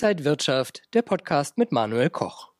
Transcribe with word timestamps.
Inside 0.00 0.24
Wirtschaft, 0.24 0.82
der 0.94 1.02
Podcast 1.02 1.58
mit 1.58 1.72
Manuel 1.72 2.08
Koch. 2.08 2.50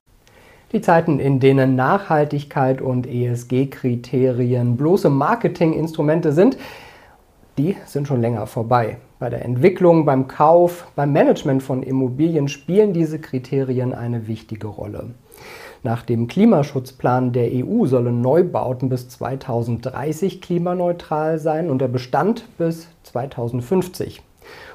Die 0.73 0.81
Zeiten, 0.81 1.21
in 1.21 1.39
denen 1.39 1.77
Nachhaltigkeit 1.77 2.83
und 2.83 3.07
ESG-Kriterien 3.07 4.77
bloße 4.77 5.09
Marketinginstrumente 5.09 6.33
sind, 6.33 6.57
die 7.57 7.77
sind 7.87 8.09
schon 8.09 8.21
länger 8.21 8.49
vorbei. 8.49 8.97
Bei 9.21 9.31
der 9.31 9.45
Entwicklung, 9.45 10.05
beim 10.05 10.27
Kauf, 10.27 10.89
beim 10.97 11.13
Management 11.13 11.63
von 11.63 11.85
Immobilien 11.85 12.49
spielen 12.49 12.93
diese 12.93 13.21
Kriterien 13.21 13.95
eine 13.95 14.27
wichtige 14.27 14.67
Rolle. 14.67 15.15
Nach 15.85 16.03
dem 16.03 16.27
Klimaschutzplan 16.27 17.31
der 17.33 17.51
EU 17.53 17.87
sollen 17.87 18.21
Neubauten 18.21 18.89
bis 18.89 19.11
2030 19.11 20.41
klimaneutral 20.41 21.39
sein 21.39 21.71
und 21.71 21.79
der 21.79 21.87
Bestand 21.87 22.49
bis 22.59 22.89
2050. 23.05 24.25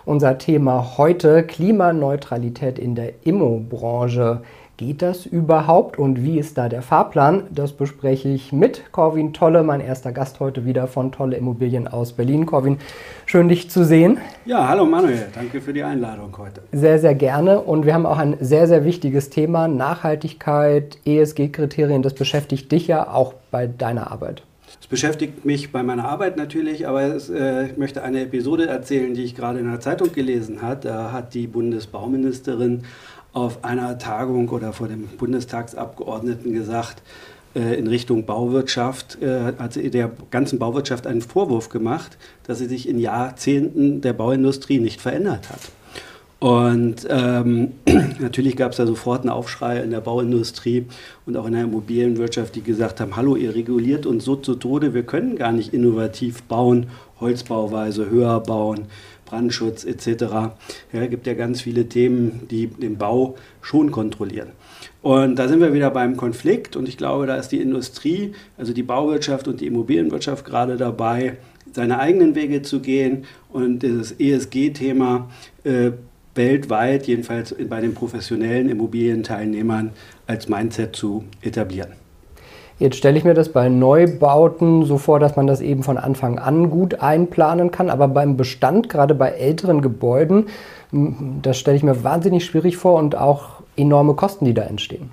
Unser 0.05 0.37
Thema 0.37 0.97
heute 0.97 1.43
Klimaneutralität 1.43 2.77
in 2.77 2.95
der 2.95 3.25
Immobranche. 3.25 4.41
Geht 4.75 5.03
das 5.03 5.27
überhaupt 5.27 5.99
und 5.99 6.23
wie 6.23 6.39
ist 6.39 6.57
da 6.57 6.67
der 6.67 6.81
Fahrplan? 6.81 7.43
Das 7.51 7.73
bespreche 7.73 8.27
ich 8.27 8.51
mit 8.51 8.91
Corwin 8.91 9.31
Tolle, 9.31 9.61
mein 9.61 9.81
erster 9.81 10.11
Gast 10.11 10.39
heute 10.39 10.65
wieder 10.65 10.87
von 10.87 11.11
Tolle 11.11 11.37
Immobilien 11.37 11.87
aus 11.87 12.13
Berlin. 12.13 12.47
Corwin, 12.47 12.79
schön 13.27 13.49
dich 13.49 13.69
zu 13.69 13.85
sehen. 13.85 14.17
Ja, 14.45 14.67
hallo 14.67 14.85
Manuel, 14.85 15.27
danke 15.33 15.61
für 15.61 15.73
die 15.73 15.83
Einladung 15.83 16.35
heute. 16.39 16.63
Sehr, 16.71 16.97
sehr 16.97 17.13
gerne 17.13 17.61
und 17.61 17.85
wir 17.85 17.93
haben 17.93 18.07
auch 18.07 18.17
ein 18.17 18.35
sehr, 18.39 18.67
sehr 18.67 18.83
wichtiges 18.83 19.29
Thema, 19.29 19.67
Nachhaltigkeit, 19.67 20.97
ESG-Kriterien, 21.05 22.01
das 22.01 22.15
beschäftigt 22.15 22.71
dich 22.71 22.87
ja 22.87 23.07
auch 23.07 23.35
bei 23.51 23.67
deiner 23.67 24.11
Arbeit. 24.11 24.41
Es 24.81 24.87
beschäftigt 24.87 25.45
mich 25.45 25.71
bei 25.71 25.81
meiner 25.83 26.05
Arbeit 26.05 26.37
natürlich, 26.37 26.87
aber 26.87 27.03
es, 27.03 27.29
äh, 27.29 27.67
ich 27.67 27.77
möchte 27.77 28.03
eine 28.03 28.21
Episode 28.21 28.67
erzählen, 28.67 29.13
die 29.13 29.23
ich 29.23 29.35
gerade 29.35 29.59
in 29.59 29.69
der 29.69 29.79
Zeitung 29.79 30.11
gelesen 30.11 30.61
habe. 30.61 30.81
Da 30.81 31.11
hat 31.11 31.33
die 31.33 31.47
Bundesbauministerin 31.47 32.83
auf 33.31 33.63
einer 33.63 33.97
Tagung 33.97 34.49
oder 34.49 34.73
vor 34.73 34.87
dem 34.87 35.07
Bundestagsabgeordneten 35.07 36.53
gesagt, 36.53 37.01
äh, 37.55 37.77
in 37.77 37.87
Richtung 37.87 38.25
Bauwirtschaft, 38.25 39.21
äh, 39.21 39.53
hat 39.57 39.73
sie 39.73 39.89
der 39.89 40.11
ganzen 40.31 40.59
Bauwirtschaft 40.59 41.07
einen 41.07 41.21
Vorwurf 41.21 41.69
gemacht, 41.69 42.17
dass 42.43 42.59
sie 42.59 42.65
sich 42.65 42.87
in 42.87 42.99
Jahrzehnten 42.99 44.01
der 44.01 44.13
Bauindustrie 44.13 44.79
nicht 44.79 45.01
verändert 45.01 45.49
hat. 45.49 45.59
Und 46.43 47.07
ähm, 47.09 47.71
natürlich 48.19 48.57
gab 48.57 48.71
es 48.71 48.77
da 48.77 48.85
sofort 48.85 49.21
einen 49.21 49.29
Aufschrei 49.29 49.79
in 49.79 49.91
der 49.91 50.01
Bauindustrie 50.01 50.87
und 51.25 51.37
auch 51.37 51.45
in 51.45 51.53
der 51.53 51.63
Immobilienwirtschaft, 51.63 52.53
die 52.55 52.61
gesagt 52.61 52.99
haben, 52.99 53.15
hallo, 53.15 53.37
ihr 53.37 53.55
reguliert 53.55 54.05
uns 54.05 54.25
so 54.25 54.35
zu 54.35 54.55
Tode, 54.55 54.93
wir 54.93 55.03
können 55.03 55.37
gar 55.37 55.53
nicht 55.53 55.73
innovativ 55.73 56.43
bauen, 56.43 56.87
Holzbauweise 57.21 58.09
höher 58.09 58.41
bauen. 58.41 58.87
Brandschutz 59.25 59.85
etc. 59.85 60.25
Ja, 60.91 61.05
gibt 61.07 61.27
ja 61.27 61.33
ganz 61.33 61.61
viele 61.61 61.87
Themen, 61.87 62.41
die 62.51 62.67
den 62.67 62.97
Bau 62.97 63.35
schon 63.61 63.91
kontrollieren. 63.91 64.49
Und 65.01 65.37
da 65.37 65.47
sind 65.47 65.61
wir 65.61 65.73
wieder 65.73 65.91
beim 65.91 66.17
Konflikt 66.17 66.75
und 66.75 66.89
ich 66.89 66.97
glaube, 66.97 67.25
da 67.25 67.37
ist 67.37 67.53
die 67.53 67.61
Industrie, 67.61 68.33
also 68.57 68.73
die 68.73 68.83
Bauwirtschaft 68.83 69.47
und 69.47 69.61
die 69.61 69.67
Immobilienwirtschaft 69.67 70.43
gerade 70.43 70.75
dabei, 70.75 71.37
seine 71.71 71.99
eigenen 71.99 72.35
Wege 72.35 72.63
zu 72.63 72.81
gehen 72.81 73.23
und 73.49 73.79
dieses 73.79 74.11
ESG-Thema 74.11 75.29
äh, 75.63 75.91
weltweit, 76.35 77.07
jedenfalls 77.07 77.55
bei 77.69 77.81
den 77.81 77.93
professionellen 77.93 78.69
Immobilienteilnehmern, 78.69 79.91
als 80.27 80.49
Mindset 80.49 80.95
zu 80.95 81.23
etablieren. 81.41 81.91
Jetzt 82.79 82.97
stelle 82.97 83.17
ich 83.17 83.23
mir 83.23 83.35
das 83.35 83.49
bei 83.49 83.69
Neubauten 83.69 84.83
so 84.85 84.97
vor, 84.97 85.19
dass 85.19 85.35
man 85.35 85.45
das 85.45 85.61
eben 85.61 85.83
von 85.83 85.97
Anfang 85.97 86.39
an 86.39 86.69
gut 86.69 87.01
einplanen 87.01 87.71
kann, 87.71 87.89
aber 87.89 88.07
beim 88.07 88.35
Bestand, 88.35 88.89
gerade 88.89 89.13
bei 89.13 89.29
älteren 89.29 89.81
Gebäuden, 89.81 90.47
das 91.41 91.59
stelle 91.59 91.77
ich 91.77 91.83
mir 91.83 92.03
wahnsinnig 92.03 92.45
schwierig 92.45 92.77
vor 92.77 92.97
und 92.99 93.15
auch 93.15 93.61
enorme 93.77 94.15
Kosten, 94.15 94.45
die 94.45 94.53
da 94.53 94.63
entstehen. 94.63 95.11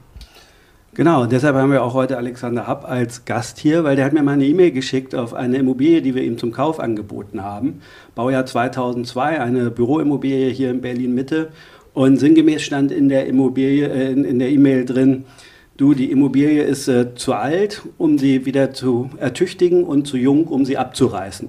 Genau, 1.01 1.25
deshalb 1.25 1.57
haben 1.57 1.73
wir 1.73 1.83
auch 1.83 1.95
heute 1.95 2.19
Alexander 2.19 2.69
Happ 2.69 2.85
als 2.87 3.25
Gast 3.25 3.59
hier, 3.59 3.85
weil 3.85 3.97
der 3.97 4.05
hat 4.05 4.13
mir 4.13 4.23
mal 4.23 4.33
eine 4.33 4.45
E-Mail 4.45 4.71
geschickt 4.71 5.15
auf 5.15 5.33
eine 5.33 5.57
Immobilie, 5.57 6.03
die 6.03 6.15
wir 6.15 6.23
ihm 6.23 6.37
zum 6.37 6.53
Kauf 6.53 6.79
angeboten 6.79 7.43
haben. 7.43 7.81
Baujahr 8.15 8.45
2002, 8.45 9.41
eine 9.41 9.71
Büroimmobilie 9.71 10.51
hier 10.51 10.71
in 10.71 10.83
Berlin 10.83 11.15
Mitte. 11.15 11.53
Und 11.95 12.19
sinngemäß 12.19 12.61
stand 12.61 12.93
in 12.93 13.09
der 13.09 13.25
Immobilie, 13.25 13.89
äh, 13.89 14.13
in, 14.13 14.27
in 14.27 14.39
der 14.39 14.51
E-Mail 14.51 14.85
drin, 14.85 15.25
du, 15.79 15.95
die 15.95 16.11
Immobilie 16.11 16.63
ist 16.65 16.87
äh, 16.87 17.15
zu 17.15 17.33
alt, 17.33 17.81
um 17.97 18.19
sie 18.19 18.45
wieder 18.45 18.75
zu 18.75 19.09
ertüchtigen 19.17 19.85
und 19.85 20.07
zu 20.07 20.19
jung, 20.19 20.49
um 20.49 20.67
sie 20.67 20.77
abzureißen. 20.77 21.49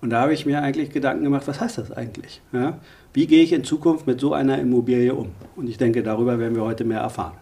Und 0.00 0.10
da 0.10 0.20
habe 0.20 0.32
ich 0.32 0.46
mir 0.46 0.62
eigentlich 0.62 0.90
Gedanken 0.90 1.24
gemacht, 1.24 1.48
was 1.48 1.60
heißt 1.60 1.78
das 1.78 1.90
eigentlich? 1.90 2.40
Ja? 2.52 2.78
Wie 3.12 3.26
gehe 3.26 3.42
ich 3.42 3.52
in 3.52 3.64
Zukunft 3.64 4.06
mit 4.06 4.20
so 4.20 4.32
einer 4.32 4.60
Immobilie 4.60 5.12
um? 5.12 5.30
Und 5.56 5.68
ich 5.68 5.76
denke, 5.76 6.04
darüber 6.04 6.38
werden 6.38 6.54
wir 6.54 6.62
heute 6.62 6.84
mehr 6.84 7.00
erfahren. 7.00 7.41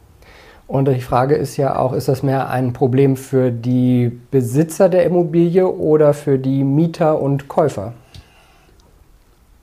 Und 0.70 0.86
die 0.86 1.00
Frage 1.00 1.34
ist 1.34 1.56
ja 1.56 1.74
auch, 1.74 1.92
ist 1.92 2.06
das 2.06 2.22
mehr 2.22 2.48
ein 2.48 2.72
Problem 2.72 3.16
für 3.16 3.50
die 3.50 4.20
Besitzer 4.30 4.88
der 4.88 5.04
Immobilie 5.04 5.66
oder 5.66 6.14
für 6.14 6.38
die 6.38 6.62
Mieter 6.62 7.20
und 7.20 7.48
Käufer? 7.48 7.92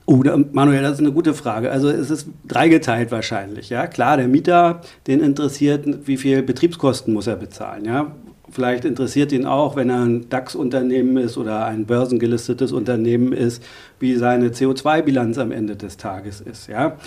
Oh, 0.04 0.22
Manuel, 0.52 0.82
das 0.82 0.92
ist 0.92 1.00
eine 1.00 1.12
gute 1.12 1.32
Frage. 1.32 1.70
Also 1.70 1.88
es 1.88 2.10
ist 2.10 2.28
dreigeteilt 2.46 3.10
wahrscheinlich. 3.10 3.70
Ja, 3.70 3.86
klar, 3.86 4.18
der 4.18 4.28
Mieter, 4.28 4.82
den 5.06 5.20
interessiert, 5.20 5.86
wie 6.06 6.18
viel 6.18 6.42
Betriebskosten 6.42 7.14
muss 7.14 7.26
er 7.26 7.36
bezahlen. 7.36 7.86
Ja, 7.86 8.12
vielleicht 8.50 8.84
interessiert 8.84 9.32
ihn 9.32 9.46
auch, 9.46 9.76
wenn 9.76 9.88
er 9.88 10.02
ein 10.02 10.28
DAX-Unternehmen 10.28 11.16
ist 11.16 11.38
oder 11.38 11.64
ein 11.64 11.86
börsengelistetes 11.86 12.70
Unternehmen 12.72 13.32
ist, 13.32 13.62
wie 13.98 14.14
seine 14.16 14.48
CO2-Bilanz 14.50 15.38
am 15.38 15.52
Ende 15.52 15.74
des 15.74 15.96
Tages 15.96 16.42
ist. 16.42 16.68
Ja, 16.68 16.98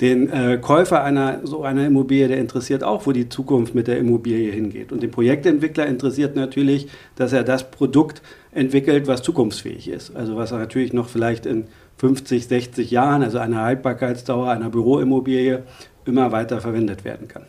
den 0.00 0.30
äh, 0.30 0.58
Käufer 0.58 1.02
einer 1.02 1.40
so 1.44 1.62
einer 1.62 1.86
Immobilie, 1.86 2.28
der 2.28 2.38
interessiert 2.38 2.84
auch, 2.84 3.06
wo 3.06 3.12
die 3.12 3.28
Zukunft 3.28 3.74
mit 3.74 3.88
der 3.88 3.98
Immobilie 3.98 4.52
hingeht. 4.52 4.92
Und 4.92 5.02
den 5.02 5.10
Projektentwickler 5.10 5.86
interessiert 5.86 6.36
natürlich, 6.36 6.88
dass 7.16 7.32
er 7.32 7.42
das 7.42 7.70
Produkt 7.70 8.22
entwickelt, 8.52 9.08
was 9.08 9.22
zukunftsfähig 9.22 9.88
ist. 9.88 10.14
Also 10.14 10.36
was 10.36 10.52
er 10.52 10.58
natürlich 10.58 10.92
noch 10.92 11.08
vielleicht 11.08 11.46
in 11.46 11.64
50, 11.96 12.46
60 12.46 12.90
Jahren, 12.90 13.22
also 13.22 13.38
eine 13.38 13.60
Haltbarkeitsdauer 13.60 14.50
einer 14.50 14.70
Büroimmobilie, 14.70 15.64
immer 16.04 16.32
weiter 16.32 16.60
verwendet 16.60 17.04
werden 17.04 17.26
kann. 17.28 17.42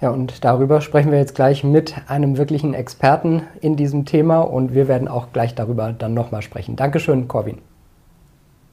Ja, 0.00 0.10
und 0.10 0.44
darüber 0.44 0.80
sprechen 0.80 1.10
wir 1.10 1.18
jetzt 1.18 1.34
gleich 1.34 1.64
mit 1.64 1.94
einem 2.08 2.36
wirklichen 2.36 2.74
Experten 2.74 3.42
in 3.60 3.76
diesem 3.76 4.04
Thema 4.04 4.40
und 4.40 4.74
wir 4.74 4.86
werden 4.86 5.08
auch 5.08 5.32
gleich 5.32 5.54
darüber 5.54 5.92
dann 5.92 6.14
nochmal 6.14 6.42
sprechen. 6.42 6.76
Dankeschön, 6.76 7.26
Corbin. 7.26 7.58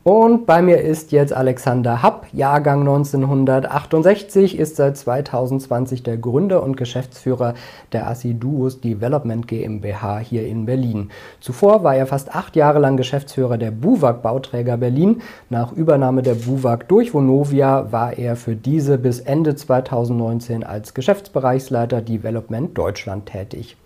Und 0.04 0.48
bei 0.48 0.64
mir 0.64 0.82
ist 0.82 1.12
jetzt 1.12 1.32
Alexander 1.32 2.02
Happ, 2.02 2.26
Jahrgang 2.34 2.80
1968, 2.80 4.58
ist 4.58 4.76
seit 4.76 4.98
2020 4.98 6.02
der 6.02 6.18
Gründer 6.18 6.64
und 6.64 6.76
Geschäftsführer 6.76 7.54
der 7.92 8.08
Assiduos 8.08 8.82
Development 8.82 9.48
GmbH 9.48 10.18
hier 10.18 10.48
in 10.48 10.66
Berlin. 10.66 11.12
Zuvor 11.40 11.84
war 11.84 11.96
er 11.96 12.08
fast 12.08 12.34
acht 12.34 12.56
Jahre 12.56 12.80
lang 12.80 12.98
Geschäftsführer 12.98 13.60
der 13.60 13.70
Buwag 13.70 14.24
Bauträger 14.24 14.78
Berlin. 14.78 15.22
Nach 15.52 15.72
Übernahme 15.72 16.24
der 16.24 16.34
Buwag 16.34 16.88
durch 16.88 17.14
Vonovia 17.14 17.92
war 17.92 18.18
er 18.18 18.36
für 18.36 18.56
diese 18.56 18.98
bis 18.98 19.20
Ende 19.20 19.54
2019 19.54 20.64
als 20.64 20.96
Geschäftsbereichsleiter 20.96 22.02
Development 22.02 22.76
Deutschland 22.76 23.28
tätig. 23.28 23.78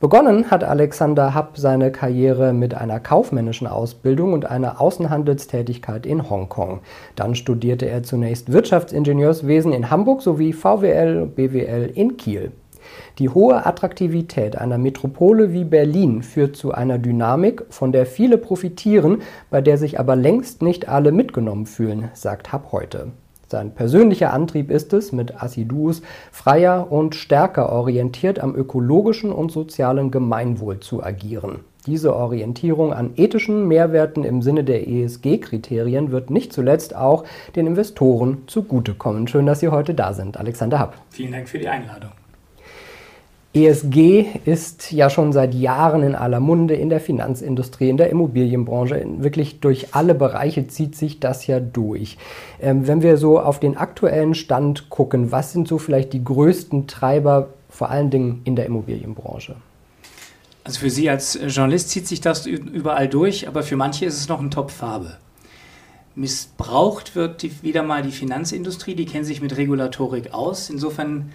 Begonnen 0.00 0.50
hat 0.50 0.64
Alexander 0.64 1.34
Happ 1.34 1.58
seine 1.58 1.92
Karriere 1.92 2.54
mit 2.54 2.72
einer 2.72 3.00
kaufmännischen 3.00 3.66
Ausbildung 3.66 4.32
und 4.32 4.46
einer 4.46 4.80
Außenhandelstätigkeit 4.80 6.06
in 6.06 6.30
Hongkong. 6.30 6.80
Dann 7.16 7.34
studierte 7.34 7.84
er 7.84 8.02
zunächst 8.02 8.50
Wirtschaftsingenieurswesen 8.50 9.74
in 9.74 9.90
Hamburg 9.90 10.22
sowie 10.22 10.54
VWL 10.54 11.20
und 11.20 11.36
BWL 11.36 11.90
in 11.94 12.16
Kiel. 12.16 12.52
Die 13.18 13.28
hohe 13.28 13.66
Attraktivität 13.66 14.56
einer 14.56 14.78
Metropole 14.78 15.52
wie 15.52 15.64
Berlin 15.64 16.22
führt 16.22 16.56
zu 16.56 16.72
einer 16.72 16.96
Dynamik, 16.96 17.64
von 17.68 17.92
der 17.92 18.06
viele 18.06 18.38
profitieren, 18.38 19.20
bei 19.50 19.60
der 19.60 19.76
sich 19.76 20.00
aber 20.00 20.16
längst 20.16 20.62
nicht 20.62 20.88
alle 20.88 21.12
mitgenommen 21.12 21.66
fühlen, 21.66 22.08
sagt 22.14 22.52
Happ 22.54 22.72
heute. 22.72 23.08
Sein 23.50 23.74
persönlicher 23.74 24.32
Antrieb 24.32 24.70
ist 24.70 24.92
es, 24.92 25.10
mit 25.10 25.42
Assidus 25.42 26.02
freier 26.30 26.92
und 26.92 27.16
stärker 27.16 27.72
orientiert 27.72 28.38
am 28.38 28.54
ökologischen 28.54 29.32
und 29.32 29.50
sozialen 29.50 30.12
Gemeinwohl 30.12 30.78
zu 30.78 31.02
agieren. 31.02 31.58
Diese 31.84 32.14
Orientierung 32.14 32.92
an 32.92 33.10
ethischen 33.16 33.66
Mehrwerten 33.66 34.22
im 34.22 34.40
Sinne 34.42 34.62
der 34.62 34.86
ESG-Kriterien 34.86 36.12
wird 36.12 36.30
nicht 36.30 36.52
zuletzt 36.52 36.94
auch 36.94 37.24
den 37.56 37.66
Investoren 37.66 38.42
zugutekommen. 38.46 39.26
Schön, 39.26 39.46
dass 39.46 39.58
Sie 39.58 39.68
heute 39.68 39.94
da 39.94 40.12
sind. 40.12 40.36
Alexander 40.36 40.78
Happ. 40.78 40.94
Vielen 41.10 41.32
Dank 41.32 41.48
für 41.48 41.58
die 41.58 41.68
Einladung. 41.68 42.10
ESG 43.52 44.26
ist 44.44 44.92
ja 44.92 45.10
schon 45.10 45.32
seit 45.32 45.54
Jahren 45.54 46.04
in 46.04 46.14
aller 46.14 46.38
Munde, 46.38 46.74
in 46.74 46.88
der 46.88 47.00
Finanzindustrie, 47.00 47.88
in 47.88 47.96
der 47.96 48.10
Immobilienbranche, 48.10 49.04
wirklich 49.18 49.58
durch 49.58 49.92
alle 49.92 50.14
Bereiche 50.14 50.68
zieht 50.68 50.94
sich 50.94 51.18
das 51.18 51.48
ja 51.48 51.58
durch. 51.58 52.16
Ähm, 52.60 52.86
wenn 52.86 53.02
wir 53.02 53.16
so 53.16 53.40
auf 53.40 53.58
den 53.58 53.76
aktuellen 53.76 54.34
Stand 54.34 54.88
gucken, 54.88 55.32
was 55.32 55.52
sind 55.52 55.66
so 55.66 55.78
vielleicht 55.78 56.12
die 56.12 56.22
größten 56.22 56.86
Treiber, 56.86 57.48
vor 57.68 57.90
allen 57.90 58.10
Dingen 58.10 58.42
in 58.44 58.54
der 58.54 58.66
Immobilienbranche? 58.66 59.56
Also 60.62 60.78
für 60.80 60.90
Sie 60.90 61.10
als 61.10 61.36
Journalist 61.48 61.90
zieht 61.90 62.06
sich 62.06 62.20
das 62.20 62.46
überall 62.46 63.08
durch, 63.08 63.48
aber 63.48 63.64
für 63.64 63.76
manche 63.76 64.04
ist 64.04 64.16
es 64.16 64.28
noch 64.28 64.40
ein 64.40 64.52
Top-Farbe. 64.52 65.16
Missbraucht 66.14 67.16
wird 67.16 67.42
die, 67.42 67.62
wieder 67.62 67.82
mal 67.82 68.02
die 68.02 68.12
Finanzindustrie, 68.12 68.94
die 68.94 69.06
kennen 69.06 69.24
sich 69.24 69.40
mit 69.40 69.56
Regulatorik 69.56 70.34
aus. 70.34 70.70
Insofern 70.70 71.32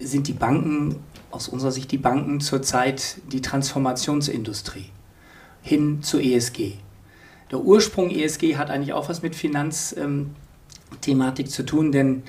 sind 0.00 0.28
die 0.28 0.32
Banken, 0.32 0.96
aus 1.30 1.48
unserer 1.48 1.72
Sicht 1.72 1.92
die 1.92 1.98
Banken 1.98 2.40
zurzeit 2.40 3.18
die 3.32 3.42
Transformationsindustrie 3.42 4.90
hin 5.62 6.02
zu 6.02 6.18
ESG. 6.18 6.74
Der 7.50 7.60
Ursprung 7.60 8.10
ESG 8.10 8.56
hat 8.56 8.70
eigentlich 8.70 8.92
auch 8.92 9.08
was 9.08 9.22
mit 9.22 9.34
Finanzthematik 9.34 11.46
ähm, 11.46 11.46
zu 11.46 11.64
tun, 11.64 11.92
denn 11.92 12.22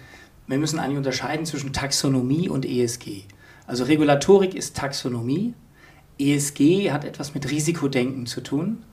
wir 0.47 0.57
müssen 0.57 0.79
eigentlich 0.79 0.97
unterscheiden 0.97 1.45
zwischen 1.45 1.73
Taxonomie 1.73 2.49
und 2.49 2.65
ESG. 2.65 3.23
Also 3.67 3.83
Regulatorik 3.83 4.55
ist 4.55 4.75
Taxonomie, 4.75 5.53
ESG 6.17 6.91
hat 6.91 7.05
etwas 7.05 7.33
mit 7.33 7.49
Risikodenken 7.49 8.25
zu 8.25 8.41
tun 8.41 8.83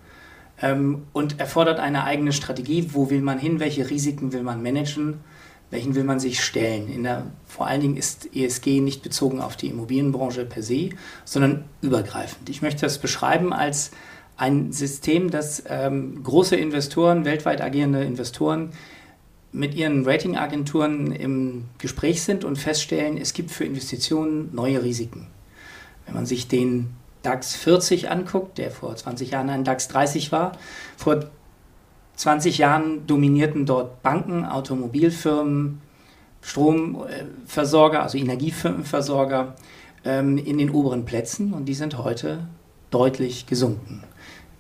ähm, 0.63 1.03
und 1.13 1.41
erfordert 1.41 1.81
eine 1.81 2.05
eigene 2.05 2.33
Strategie. 2.33 2.91
Wo 2.93 3.11
will 3.11 3.21
man 3.21 3.39
hin? 3.39 3.59
Welche 3.59 3.91
Risiken 3.91 4.33
will 4.33 4.43
man 4.43 4.63
managen? 4.63 5.21
Welchen 5.71 5.95
will 5.95 6.05
man 6.05 6.21
sich 6.21 6.45
stellen? 6.45 7.03
Der, 7.03 7.27
vor 7.47 7.67
allen 7.67 7.81
Dingen 7.81 7.97
ist 7.97 8.35
ESG 8.35 8.81
nicht 8.81 9.03
bezogen 9.03 9.41
auf 9.41 9.57
die 9.57 9.69
Immobilienbranche 9.69 10.45
per 10.45 10.63
se, 10.63 10.91
sondern 11.25 11.65
übergreifend. 11.83 12.49
Ich 12.49 12.63
möchte 12.63 12.83
das 12.83 12.99
beschreiben 12.99 13.53
als 13.53 13.91
ein 14.37 14.73
System, 14.73 15.31
das 15.31 15.65
ähm, 15.69 16.23
große 16.23 16.57
Investoren, 16.57 17.25
weltweit 17.25 17.61
agierende 17.61 18.05
Investoren 18.05 18.71
mit 19.53 19.75
ihren 19.75 20.05
Ratingagenturen 20.05 21.13
im 21.13 21.65
Gespräch 21.79 22.23
sind 22.23 22.45
und 22.45 22.57
feststellen, 22.57 23.17
es 23.17 23.33
gibt 23.33 23.51
für 23.51 23.65
Investitionen 23.65 24.55
neue 24.55 24.83
Risiken. 24.83 25.29
Wenn 26.05 26.15
man 26.15 26.27
sich 26.27 26.47
den 26.47 26.91
DAX 27.23 27.57
40 27.57 28.11
anguckt, 28.11 28.59
der 28.59 28.71
vor 28.71 28.95
20 28.95 29.31
Jahren 29.31 29.49
ein 29.49 29.65
DAX 29.65 29.89
30 29.89 30.31
war, 30.31 30.53
vor 30.97 31.31
20 32.17 32.59
Jahren 32.59 33.07
dominierten 33.07 33.67
dort 33.67 34.03
Banken, 34.03 34.45
Automobilfirmen, 34.45 35.81
Stromversorger, 36.41 38.03
also 38.03 38.19
Energiefirmenversorger 38.19 39.55
ähm, 40.05 40.39
in 40.39 40.59
den 40.59 40.71
oberen 40.71 41.05
Plätzen 41.05 41.53
und 41.53 41.67
die 41.67 41.75
sind 41.75 41.99
heute 41.99 42.47
deutlich 42.91 43.47
gesunken. 43.47 44.05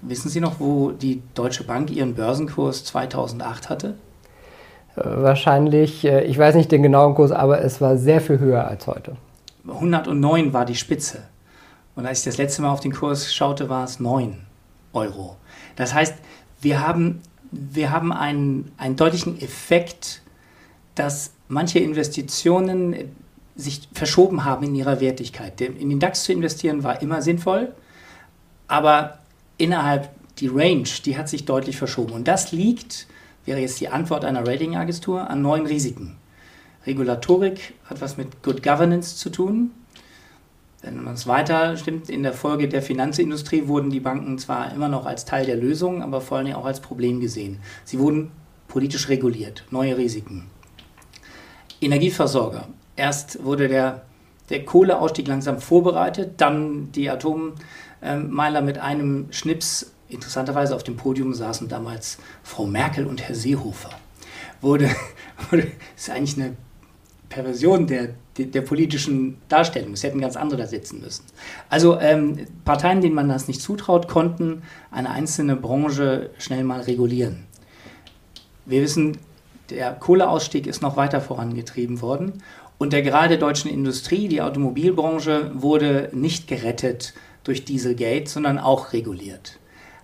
Wissen 0.02 0.28
Sie 0.28 0.40
noch, 0.40 0.60
wo 0.60 0.90
die 0.90 1.22
Deutsche 1.34 1.64
Bank 1.64 1.90
ihren 1.90 2.14
Börsenkurs 2.14 2.84
2008 2.84 3.70
hatte? 3.70 3.94
Wahrscheinlich, 4.96 6.04
äh, 6.04 6.24
ich 6.24 6.38
weiß 6.38 6.54
nicht 6.54 6.72
den 6.72 6.82
genauen 6.82 7.14
Kurs, 7.14 7.30
aber 7.30 7.62
es 7.62 7.80
war 7.80 7.96
sehr 7.96 8.20
viel 8.20 8.38
höher 8.38 8.66
als 8.66 8.86
heute. 8.86 9.16
109 9.66 10.52
war 10.52 10.64
die 10.64 10.74
Spitze. 10.74 11.24
Und 11.94 12.06
als 12.06 12.20
ich 12.20 12.24
das 12.24 12.38
letzte 12.38 12.62
Mal 12.62 12.70
auf 12.70 12.80
den 12.80 12.92
Kurs 12.92 13.34
schaute, 13.34 13.68
war 13.68 13.84
es 13.84 14.00
9 14.00 14.36
Euro. 14.92 15.36
Das 15.76 15.94
heißt, 15.94 16.14
wir 16.60 16.86
haben, 16.86 17.20
wir 17.50 17.90
haben 17.90 18.12
einen, 18.12 18.72
einen 18.76 18.96
deutlichen 18.96 19.40
Effekt, 19.40 20.22
dass 20.94 21.32
manche 21.48 21.78
Investitionen 21.78 22.94
sich 23.54 23.88
verschoben 23.92 24.44
haben 24.44 24.64
in 24.66 24.74
ihrer 24.74 25.00
Wertigkeit. 25.00 25.60
In 25.60 25.88
den 25.88 25.98
DAX 26.00 26.24
zu 26.24 26.32
investieren 26.32 26.84
war 26.84 27.00
immer 27.00 27.22
sinnvoll, 27.22 27.74
aber 28.68 29.18
innerhalb 29.56 30.10
die 30.38 30.48
Range, 30.48 30.88
die 31.04 31.16
hat 31.16 31.28
sich 31.28 31.44
deutlich 31.46 31.76
verschoben. 31.76 32.12
Und 32.12 32.28
das 32.28 32.52
liegt, 32.52 33.06
wäre 33.44 33.60
jetzt 33.60 33.80
die 33.80 33.88
Antwort 33.88 34.24
einer 34.24 34.46
Ratingagentur, 34.46 35.30
an 35.30 35.40
neuen 35.40 35.66
Risiken. 35.66 36.16
Regulatorik 36.86 37.74
hat 37.84 38.00
was 38.00 38.16
mit 38.16 38.42
Good 38.42 38.62
Governance 38.62 39.16
zu 39.16 39.30
tun. 39.30 39.70
Wenn 40.82 41.02
man 41.02 41.14
es 41.14 41.26
weiter 41.26 41.76
stimmt, 41.76 42.10
in 42.10 42.22
der 42.22 42.32
Folge 42.32 42.68
der 42.68 42.82
Finanzindustrie 42.82 43.66
wurden 43.66 43.90
die 43.90 44.00
Banken 44.00 44.38
zwar 44.38 44.72
immer 44.72 44.88
noch 44.88 45.06
als 45.06 45.24
Teil 45.24 45.46
der 45.46 45.56
Lösung, 45.56 46.02
aber 46.02 46.20
vor 46.20 46.38
allem 46.38 46.54
auch 46.54 46.66
als 46.66 46.80
Problem 46.80 47.20
gesehen. 47.20 47.60
Sie 47.84 47.98
wurden 47.98 48.30
politisch 48.68 49.08
reguliert, 49.08 49.64
neue 49.70 49.96
Risiken. 49.96 50.50
Energieversorger. 51.80 52.68
Erst 52.94 53.42
wurde 53.44 53.68
der, 53.68 54.02
der 54.50 54.64
Kohleausstieg 54.64 55.26
langsam 55.26 55.58
vorbereitet, 55.60 56.34
dann 56.38 56.92
die 56.92 57.10
Atom 57.10 57.54
ähm, 58.02 58.30
Meiler 58.30 58.62
mit 58.62 58.78
einem 58.78 59.26
Schnips, 59.30 59.92
interessanterweise 60.08 60.74
auf 60.74 60.82
dem 60.82 60.96
Podium 60.96 61.34
saßen 61.34 61.68
damals 61.68 62.18
Frau 62.42 62.66
Merkel 62.66 63.06
und 63.06 63.22
Herr 63.22 63.34
Seehofer. 63.34 63.90
Wurde, 64.60 64.90
wurde 65.50 65.66
ist 65.96 66.10
eigentlich 66.10 66.36
eine 66.36 66.56
Perversion 67.28 67.86
der, 67.86 68.10
der, 68.38 68.62
politischen 68.62 69.38
Darstellung. 69.48 69.92
Es 69.92 70.02
hätten 70.02 70.20
ganz 70.20 70.36
andere 70.36 70.60
da 70.62 70.66
sitzen 70.66 71.00
müssen. 71.00 71.24
Also 71.68 71.98
ähm, 72.00 72.46
Parteien, 72.64 73.00
denen 73.00 73.14
man 73.14 73.28
das 73.28 73.48
nicht 73.48 73.60
zutraut, 73.60 74.08
konnten 74.08 74.62
eine 74.90 75.10
einzelne 75.10 75.56
Branche 75.56 76.30
schnell 76.38 76.64
mal 76.64 76.80
regulieren. 76.80 77.44
Wir 78.64 78.82
wissen, 78.82 79.18
der 79.70 79.92
Kohleausstieg 79.92 80.66
ist 80.66 80.82
noch 80.82 80.96
weiter 80.96 81.20
vorangetrieben 81.20 82.00
worden 82.00 82.42
und 82.78 82.92
der 82.92 83.02
gerade 83.02 83.38
deutschen 83.38 83.70
Industrie, 83.70 84.28
die 84.28 84.42
Automobilbranche, 84.42 85.52
wurde 85.54 86.10
nicht 86.12 86.46
gerettet 86.46 87.14
durch 87.44 87.64
Dieselgate, 87.64 88.28
sondern 88.28 88.58
auch 88.58 88.92
reguliert. 88.92 89.58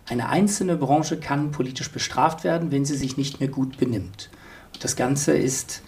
Eine 0.09 0.29
einzelne 0.29 0.77
Branche 0.77 1.19
kann 1.19 1.53
politisch 1.53 1.91
bestraft 1.91 2.45
werden, 2.45 2.73
wenn 2.73 2.85
sie 2.85 2.97
sich 2.97 3.17
nicht 3.17 3.41
mehr 3.41 3.49
gut 3.49 3.79
benimmt. 3.79 4.31
Das 4.81 4.97
Ganze 4.97 5.33
ist 5.33 5.83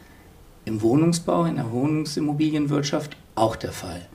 im 0.65 0.83
Wohnungsbau, 0.83 1.45
in 1.45 1.57
der 1.57 1.71
Wohnungsimmobilienwirtschaft 1.71 3.17
auch 3.35 3.57
der 3.57 3.73
Fall. 3.73 4.07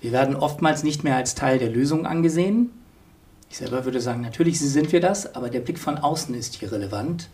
Wir 0.00 0.12
werden 0.12 0.36
oftmals 0.36 0.82
nicht 0.82 1.04
mehr 1.04 1.16
als 1.16 1.34
Teil 1.34 1.58
der 1.58 1.70
Lösung 1.70 2.06
angesehen. 2.06 2.70
Ich 3.50 3.58
selber 3.58 3.84
würde 3.84 4.00
sagen, 4.00 4.20
natürlich 4.20 4.60
sind 4.60 4.92
wir 4.92 5.00
das, 5.00 5.34
aber 5.34 5.50
der 5.50 5.60
Blick 5.60 5.78
von 5.78 5.98
außen 5.98 6.34
ist 6.34 6.56
hier 6.56 6.70
relevant. 6.70 7.28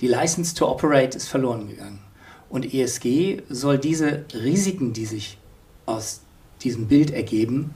Die 0.00 0.08
License 0.08 0.54
to 0.54 0.68
Operate 0.68 1.16
ist 1.16 1.28
verloren 1.28 1.68
gegangen. 1.68 2.00
Und 2.48 2.72
ESG 2.72 3.42
soll 3.48 3.78
diese 3.78 4.24
Risiken, 4.32 4.92
die 4.92 5.04
sich 5.04 5.38
aus 5.86 6.22
diesem 6.62 6.88
Bild 6.88 7.10
ergeben, 7.10 7.74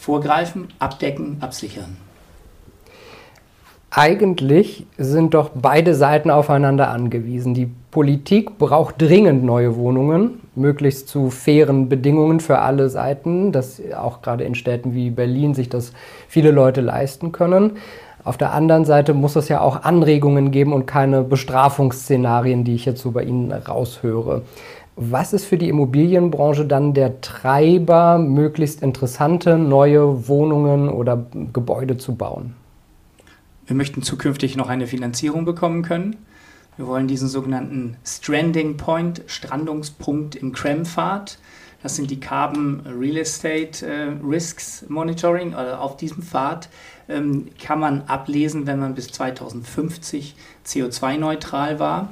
vorgreifen, 0.00 0.68
abdecken, 0.78 1.36
absichern. 1.40 1.96
Eigentlich 4.00 4.86
sind 4.96 5.34
doch 5.34 5.50
beide 5.60 5.92
Seiten 5.92 6.30
aufeinander 6.30 6.88
angewiesen. 6.88 7.52
Die 7.52 7.68
Politik 7.90 8.56
braucht 8.56 9.02
dringend 9.02 9.42
neue 9.42 9.74
Wohnungen, 9.74 10.38
möglichst 10.54 11.08
zu 11.08 11.30
fairen 11.30 11.88
Bedingungen 11.88 12.38
für 12.38 12.60
alle 12.60 12.90
Seiten, 12.90 13.50
dass 13.50 13.82
auch 13.98 14.22
gerade 14.22 14.44
in 14.44 14.54
Städten 14.54 14.94
wie 14.94 15.10
Berlin 15.10 15.52
sich 15.52 15.68
das 15.68 15.92
viele 16.28 16.52
Leute 16.52 16.80
leisten 16.80 17.32
können. 17.32 17.72
Auf 18.22 18.36
der 18.36 18.52
anderen 18.52 18.84
Seite 18.84 19.14
muss 19.14 19.34
es 19.34 19.48
ja 19.48 19.60
auch 19.60 19.82
Anregungen 19.82 20.52
geben 20.52 20.74
und 20.74 20.86
keine 20.86 21.24
Bestrafungsszenarien, 21.24 22.62
die 22.62 22.76
ich 22.76 22.84
jetzt 22.84 23.02
so 23.02 23.10
bei 23.10 23.24
Ihnen 23.24 23.50
raushöre. 23.50 24.42
Was 24.94 25.32
ist 25.32 25.44
für 25.44 25.58
die 25.58 25.68
Immobilienbranche 25.68 26.66
dann 26.66 26.94
der 26.94 27.20
Treiber, 27.20 28.18
möglichst 28.18 28.80
interessante 28.80 29.58
neue 29.58 30.28
Wohnungen 30.28 30.88
oder 30.88 31.26
Gebäude 31.52 31.96
zu 31.96 32.14
bauen? 32.14 32.54
Wir 33.68 33.76
möchten 33.76 34.02
zukünftig 34.02 34.56
noch 34.56 34.70
eine 34.70 34.86
Finanzierung 34.86 35.44
bekommen 35.44 35.82
können. 35.82 36.16
Wir 36.78 36.86
wollen 36.86 37.06
diesen 37.06 37.28
sogenannten 37.28 37.98
Stranding 38.02 38.78
Point, 38.78 39.22
Strandungspunkt 39.26 40.36
im 40.36 40.52
Krempfad. 40.52 41.38
Das 41.82 41.94
sind 41.94 42.10
die 42.10 42.18
Carbon 42.18 42.80
Real 42.86 43.18
Estate 43.18 43.86
äh, 43.86 44.26
Risks 44.26 44.86
Monitoring. 44.88 45.54
Also 45.54 45.74
auf 45.74 45.98
diesem 45.98 46.22
Pfad 46.22 46.70
ähm, 47.10 47.50
kann 47.62 47.78
man 47.78 48.02
ablesen, 48.06 48.66
wenn 48.66 48.78
man 48.78 48.94
bis 48.94 49.08
2050 49.08 50.34
CO2-neutral 50.66 51.78
war. 51.78 52.08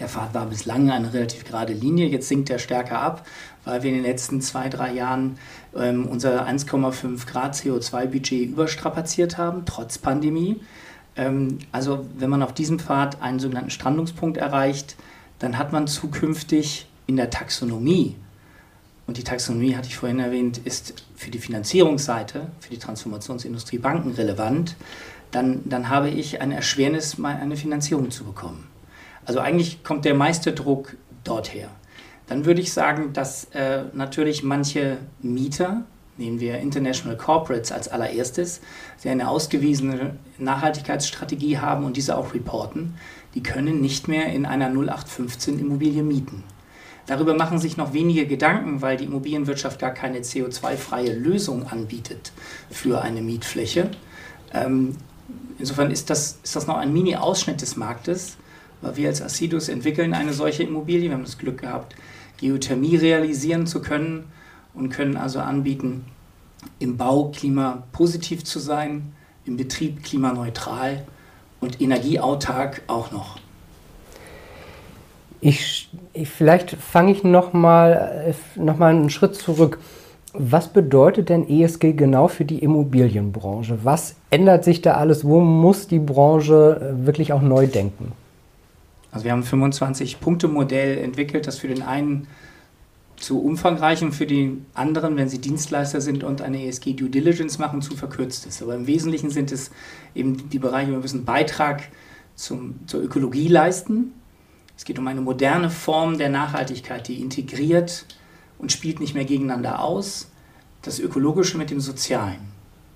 Der 0.00 0.08
Pfad 0.08 0.34
war 0.34 0.46
bislang 0.46 0.90
eine 0.90 1.12
relativ 1.14 1.44
gerade 1.44 1.72
Linie, 1.72 2.06
jetzt 2.06 2.28
sinkt 2.28 2.50
er 2.50 2.58
stärker 2.58 3.00
ab, 3.00 3.26
weil 3.64 3.82
wir 3.82 3.90
in 3.90 3.96
den 3.96 4.04
letzten 4.04 4.40
zwei, 4.40 4.68
drei 4.68 4.92
Jahren 4.92 5.38
ähm, 5.80 6.06
unser 6.06 6.46
1,5 6.46 7.26
Grad 7.26 7.54
CO2-Budget 7.54 8.50
überstrapaziert 8.50 9.38
haben, 9.38 9.64
trotz 9.64 9.98
Pandemie. 9.98 10.60
Ähm, 11.16 11.58
also 11.72 12.06
wenn 12.16 12.30
man 12.30 12.42
auf 12.42 12.54
diesem 12.54 12.78
Pfad 12.78 13.22
einen 13.22 13.38
sogenannten 13.38 13.70
Strandungspunkt 13.70 14.36
erreicht, 14.36 14.96
dann 15.38 15.58
hat 15.58 15.72
man 15.72 15.86
zukünftig 15.86 16.86
in 17.06 17.16
der 17.16 17.30
Taxonomie, 17.30 18.16
und 19.08 19.16
die 19.16 19.24
Taxonomie, 19.24 19.74
hatte 19.74 19.88
ich 19.88 19.96
vorhin 19.96 20.20
erwähnt, 20.20 20.58
ist 20.58 21.02
für 21.16 21.30
die 21.30 21.38
Finanzierungsseite, 21.38 22.48
für 22.60 22.68
die 22.68 22.78
Transformationsindustrie 22.78 23.78
Banken 23.78 24.12
relevant, 24.12 24.76
dann, 25.30 25.62
dann 25.64 25.88
habe 25.88 26.10
ich 26.10 26.42
eine 26.42 26.56
Erschwernis, 26.56 27.16
mal 27.16 27.36
eine 27.36 27.56
Finanzierung 27.56 28.10
zu 28.10 28.24
bekommen. 28.24 28.68
Also 29.24 29.40
eigentlich 29.40 29.82
kommt 29.82 30.04
der 30.04 30.12
meiste 30.12 30.52
Druck 30.52 30.94
dort 31.24 31.54
her. 31.54 31.70
Dann 32.28 32.44
würde 32.44 32.60
ich 32.60 32.72
sagen, 32.72 33.12
dass 33.12 33.44
äh, 33.52 33.84
natürlich 33.94 34.42
manche 34.42 34.98
Mieter, 35.22 35.84
nehmen 36.18 36.40
wir 36.40 36.58
International 36.58 37.16
Corporates 37.16 37.72
als 37.72 37.88
allererstes, 37.88 38.60
die 39.02 39.08
eine 39.08 39.28
ausgewiesene 39.28 40.16
Nachhaltigkeitsstrategie 40.38 41.58
haben 41.58 41.84
und 41.84 41.96
diese 41.96 42.16
auch 42.16 42.34
reporten, 42.34 42.94
die 43.34 43.42
können 43.42 43.80
nicht 43.80 44.08
mehr 44.08 44.26
in 44.26 44.46
einer 44.46 44.68
0815 44.68 45.58
Immobilie 45.58 46.02
mieten. 46.02 46.44
Darüber 47.06 47.32
machen 47.32 47.58
sich 47.58 47.78
noch 47.78 47.94
wenige 47.94 48.26
Gedanken, 48.26 48.82
weil 48.82 48.98
die 48.98 49.04
Immobilienwirtschaft 49.04 49.78
gar 49.78 49.92
keine 49.92 50.18
CO2-freie 50.18 51.14
Lösung 51.14 51.66
anbietet 51.66 52.32
für 52.70 53.00
eine 53.00 53.22
Mietfläche. 53.22 53.90
Ähm, 54.52 54.94
insofern 55.58 55.90
ist 55.90 56.10
das, 56.10 56.38
ist 56.42 56.54
das 56.54 56.66
noch 56.66 56.76
ein 56.76 56.92
Mini-Ausschnitt 56.92 57.62
des 57.62 57.76
Marktes, 57.76 58.36
weil 58.82 58.96
wir 58.96 59.08
als 59.08 59.22
Acidus 59.22 59.70
entwickeln 59.70 60.12
eine 60.12 60.34
solche 60.34 60.64
Immobilie. 60.64 61.08
Wir 61.08 61.12
haben 61.14 61.24
das 61.24 61.38
Glück 61.38 61.62
gehabt, 61.62 61.94
Geothermie 62.38 62.96
realisieren 62.96 63.66
zu 63.66 63.80
können 63.80 64.24
und 64.74 64.90
können 64.90 65.16
also 65.16 65.40
anbieten, 65.40 66.04
im 66.78 66.96
Bau 66.96 67.30
klimapositiv 67.30 68.44
zu 68.44 68.58
sein, 68.58 69.12
im 69.44 69.56
Betrieb 69.56 70.02
klimaneutral 70.04 71.04
und 71.60 71.80
energieautark 71.80 72.82
auch 72.86 73.10
noch. 73.10 73.38
Ich, 75.40 75.88
ich 76.12 76.28
vielleicht 76.28 76.72
fange 76.72 77.12
ich 77.12 77.22
noch 77.22 77.52
mal, 77.52 78.34
noch 78.56 78.76
mal 78.76 78.90
einen 78.90 79.10
Schritt 79.10 79.36
zurück. 79.36 79.78
Was 80.34 80.68
bedeutet 80.68 81.30
denn 81.30 81.48
ESG 81.48 81.92
genau 81.92 82.28
für 82.28 82.44
die 82.44 82.58
Immobilienbranche? 82.58 83.78
Was 83.82 84.16
ändert 84.30 84.64
sich 84.64 84.82
da 84.82 84.94
alles? 84.94 85.24
Wo 85.24 85.40
muss 85.40 85.88
die 85.88 85.98
Branche 85.98 86.80
äh, 86.80 87.06
wirklich 87.06 87.32
auch 87.32 87.40
neu 87.40 87.66
denken? 87.66 88.12
Also 89.18 89.24
wir 89.24 89.32
haben 89.32 89.42
ein 89.42 89.72
25-Punkte-Modell 89.72 90.98
entwickelt, 90.98 91.48
das 91.48 91.58
für 91.58 91.66
den 91.66 91.82
einen 91.82 92.28
zu 93.16 93.42
umfangreich 93.42 94.00
und 94.04 94.12
für 94.12 94.26
die 94.26 94.62
anderen, 94.74 95.16
wenn 95.16 95.28
sie 95.28 95.40
Dienstleister 95.40 96.00
sind 96.00 96.22
und 96.22 96.40
eine 96.40 96.64
ESG 96.64 96.92
Due 96.92 97.10
Diligence 97.10 97.58
machen, 97.58 97.82
zu 97.82 97.96
verkürzt 97.96 98.46
ist. 98.46 98.62
Aber 98.62 98.76
im 98.76 98.86
Wesentlichen 98.86 99.30
sind 99.30 99.50
es 99.50 99.72
eben 100.14 100.48
die 100.50 100.60
Bereiche, 100.60 100.92
wir 100.92 100.98
müssen 100.98 101.24
Beitrag 101.24 101.88
zum, 102.36 102.76
zur 102.86 103.02
Ökologie 103.02 103.48
leisten. 103.48 104.12
Es 104.76 104.84
geht 104.84 105.00
um 105.00 105.08
eine 105.08 105.20
moderne 105.20 105.68
Form 105.68 106.16
der 106.16 106.28
Nachhaltigkeit, 106.28 107.08
die 107.08 107.20
integriert 107.20 108.06
und 108.60 108.70
spielt 108.70 109.00
nicht 109.00 109.14
mehr 109.14 109.24
gegeneinander 109.24 109.82
aus. 109.82 110.30
Das 110.82 111.00
Ökologische 111.00 111.58
mit 111.58 111.70
dem 111.70 111.80
Sozialen. 111.80 112.52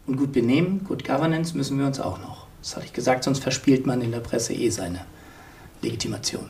Und 0.07 0.19
gut 0.19 0.31
benehmen, 0.31 0.85
Good 0.85 1.05
Governance 1.05 1.57
müssen 1.57 1.81
wir 1.81 1.87
uns 1.87 1.99
auch 1.99 2.21
noch. 2.21 2.47
Das 2.61 2.77
hatte 2.77 2.87
ich 2.87 2.93
gesagt, 2.93 3.25
sonst 3.25 3.41
verspielt 3.41 3.87
man 3.89 4.01
in 4.03 4.13
der 4.13 4.21
Presse 4.21 4.55
eh 4.55 4.71
seine 4.71 5.01
Legitimation. 5.83 6.45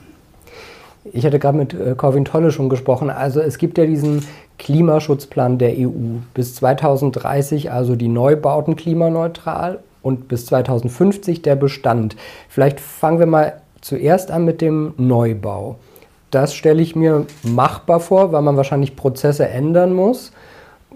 Ich 1.12 1.26
hatte 1.26 1.38
gerade 1.38 1.58
mit 1.58 1.74
äh, 1.74 1.94
Corwin 1.96 2.24
Tolle 2.24 2.52
schon 2.52 2.68
gesprochen. 2.68 3.10
Also 3.10 3.40
es 3.40 3.58
gibt 3.58 3.76
ja 3.76 3.86
diesen 3.86 4.24
Klimaschutzplan 4.58 5.58
der 5.58 5.72
EU. 5.76 6.20
Bis 6.34 6.54
2030 6.54 7.72
also 7.72 7.96
die 7.96 8.08
Neubauten 8.08 8.76
klimaneutral 8.76 9.80
und 10.02 10.28
bis 10.28 10.46
2050 10.46 11.42
der 11.42 11.56
Bestand. 11.56 12.16
Vielleicht 12.48 12.78
fangen 12.80 13.18
wir 13.18 13.26
mal 13.26 13.54
zuerst 13.80 14.30
an 14.30 14.44
mit 14.44 14.60
dem 14.60 14.94
Neubau. 14.96 15.76
Das 16.30 16.54
stelle 16.54 16.80
ich 16.80 16.96
mir 16.96 17.26
machbar 17.42 18.00
vor, 18.00 18.32
weil 18.32 18.42
man 18.42 18.56
wahrscheinlich 18.56 18.96
Prozesse 18.96 19.48
ändern 19.48 19.92
muss, 19.92 20.32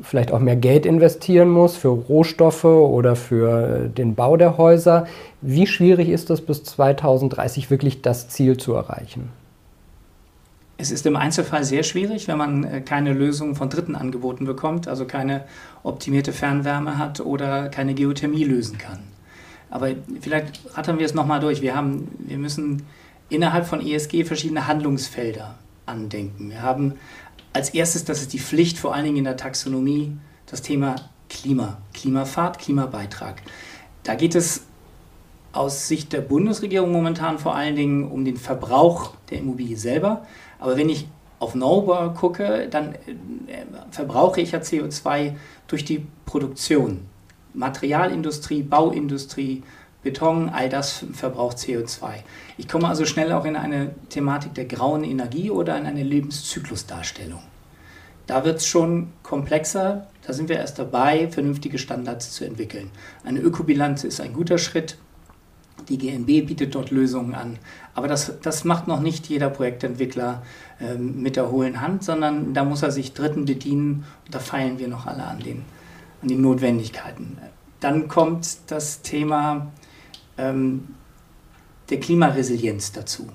vielleicht 0.03 0.33
auch 0.33 0.41
mehr 0.41 0.57
Geld 0.57 0.87
investieren 0.87 1.49
muss 1.49 1.77
für 1.77 1.89
Rohstoffe 1.89 2.65
oder 2.65 3.17
für 3.17 3.89
den 3.89 4.15
Bau 4.15 4.37
der 4.37 4.59
Häuser. 4.59 5.07
Wie 5.41 5.67
schwierig 5.67 6.09
ist 6.09 6.31
es 6.31 6.41
bis 6.41 6.65
2030 6.65 7.71
wirklich 7.71 8.03
das 8.03 8.29
Ziel 8.29 8.57
zu 8.57 8.75
erreichen? 8.75 9.31
Es 10.79 10.91
ist 10.91 11.07
im 11.07 11.17
Einzelfall 11.17 11.65
sehr 11.65 11.83
schwierig, 11.83 12.29
wenn 12.29 12.37
man 12.37 12.65
äh, 12.65 12.81
keine 12.83 13.15
Lösung 13.15 13.55
von 13.55 13.71
Dritten 13.71 13.97
angeboten 13.97 14.45
bekommt, 14.45 14.89
also 14.89 15.07
keine 15.07 15.45
optimierte 15.83 16.33
Fernwärme 16.33 16.99
hat 16.99 17.21
oder 17.21 17.69
keine 17.69 17.95
Geothermie 17.95 18.45
lösen 18.45 18.77
kann. 18.77 18.99
Aber 19.71 19.89
vielleicht 20.21 20.61
rattern 20.77 20.99
wir 20.99 21.07
es 21.07 21.15
nochmal 21.15 21.41
durch. 21.41 21.63
Wir, 21.63 21.75
haben, 21.75 22.09
wir 22.19 22.39
müssen 22.39 22.83
innerhalb 23.31 23.67
von 23.67 23.85
ESG 23.85 24.25
verschiedene 24.25 24.67
Handlungsfelder 24.67 25.55
andenken. 25.87 26.51
Wir 26.51 26.63
haben 26.63 26.95
als 27.57 27.71
erstes, 27.71 28.05
das 28.05 28.21
ist 28.21 28.35
die 28.35 28.39
Pflicht, 28.39 28.79
vor 28.79 28.95
allen 28.95 29.07
Dingen 29.07 29.17
in 29.17 29.25
der 29.25 29.39
Taxonomie, 29.39 30.15
das 30.45 30.61
Thema 30.61 30.95
Klima, 31.31 31.79
Klimafahrt, 31.95 32.59
Klimabeitrag. 32.59 33.41
Da 34.03 34.15
geht 34.15 34.35
es 34.35 34.65
aus 35.53 35.89
Sicht 35.89 36.13
der 36.13 36.21
Bundesregierung 36.21 36.93
momentan 36.93 37.39
vor 37.39 37.57
allen 37.57 37.75
Dingen 37.75 38.11
um 38.11 38.27
den 38.27 38.37
Verbrauch 38.37 39.15
der 39.31 39.39
Immobilie 39.39 39.79
selber. 39.79 40.27
Aber 40.59 40.77
wenn 40.77 40.91
ich 40.91 41.09
auf 41.39 41.55
Neubau 41.55 42.11
gucke, 42.11 42.69
dann 42.71 42.93
äh, 42.95 43.65
verbrauche 43.91 44.43
ich 44.43 44.53
ja 44.53 44.59
CO2 44.59 45.33
durch 45.67 45.87
die 45.87 46.07
Produktion. 46.27 47.07
Materialindustrie, 47.55 48.65
Bauindustrie, 48.65 49.63
Beton, 50.07 50.49
all 50.49 50.69
das 50.69 51.05
verbraucht 51.13 51.59
CO2. 51.59 52.23
Ich 52.57 52.69
komme 52.69 52.87
also 52.87 53.05
schnell 53.05 53.33
auch 53.33 53.45
in 53.45 53.57
eine 53.57 53.93
Thematik 54.09 54.55
der 54.55 54.67
grauen 54.67 55.03
Energie 55.03 55.51
oder 55.51 55.77
in 55.77 55.85
eine 55.85 56.05
Lebenszyklusdarstellung. 56.05 57.43
Da 58.29 58.45
wird 58.45 58.59
es 58.59 58.67
schon 58.67 59.09
komplexer, 59.25 60.07
da 60.25 60.33
sind 60.33 60.49
wir 60.49 60.57
erst 60.57 60.79
dabei, 60.79 61.29
vernünftige 61.29 61.79
Standards 61.79 62.33
zu 62.33 62.45
entwickeln. 62.45 62.91
Eine 63.25 63.41
Ökobilanz 63.41 64.05
ist 64.05 64.21
ein 64.21 64.33
guter 64.33 64.59
Schritt, 64.59 64.97
die 65.89 65.99
GNB 65.99 66.47
bietet 66.47 66.77
dort 66.77 66.93
Lösungen 66.93 67.35
an. 67.35 67.59
Aber 67.95 68.07
das, 68.07 68.41
das 68.43 68.65
macht 68.65 68.87
noch 68.87 69.01
nicht 69.01 69.27
jeder 69.27 69.51
Projektentwickler 69.51 70.43
ähm, 70.81 71.21
mit 71.21 71.35
der 71.35 71.51
hohlen 71.51 71.81
Hand, 71.81 72.05
sondern 72.05 72.55
da 72.55 72.65
muss 72.65 72.83
er 72.83 72.93
sich 72.93 73.13
Dritten 73.13 73.45
bedienen. 73.45 74.05
Und 74.25 74.35
da 74.35 74.39
feilen 74.39 74.79
wir 74.79 74.89
noch 74.89 75.07
alle 75.07 75.25
an 75.25 75.41
den, 75.41 75.65
an 76.23 76.29
den 76.29 76.41
Notwendigkeiten. 76.41 77.39
Dann 77.81 78.09
kommt 78.09 78.71
das 78.71 79.03
Thema 79.03 79.73
ähm, 80.39 80.95
der 81.91 82.01
Klimaresilienz 82.01 82.93
dazu. 82.93 83.29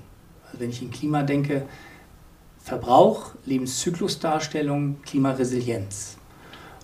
Also 0.46 0.60
wenn 0.60 0.70
ich 0.70 0.82
in 0.82 0.90
Klima 0.90 1.22
denke, 1.22 1.66
Verbrauch, 2.62 3.32
Lebenszyklusdarstellung, 3.44 5.02
Klimaresilienz. 5.02 6.16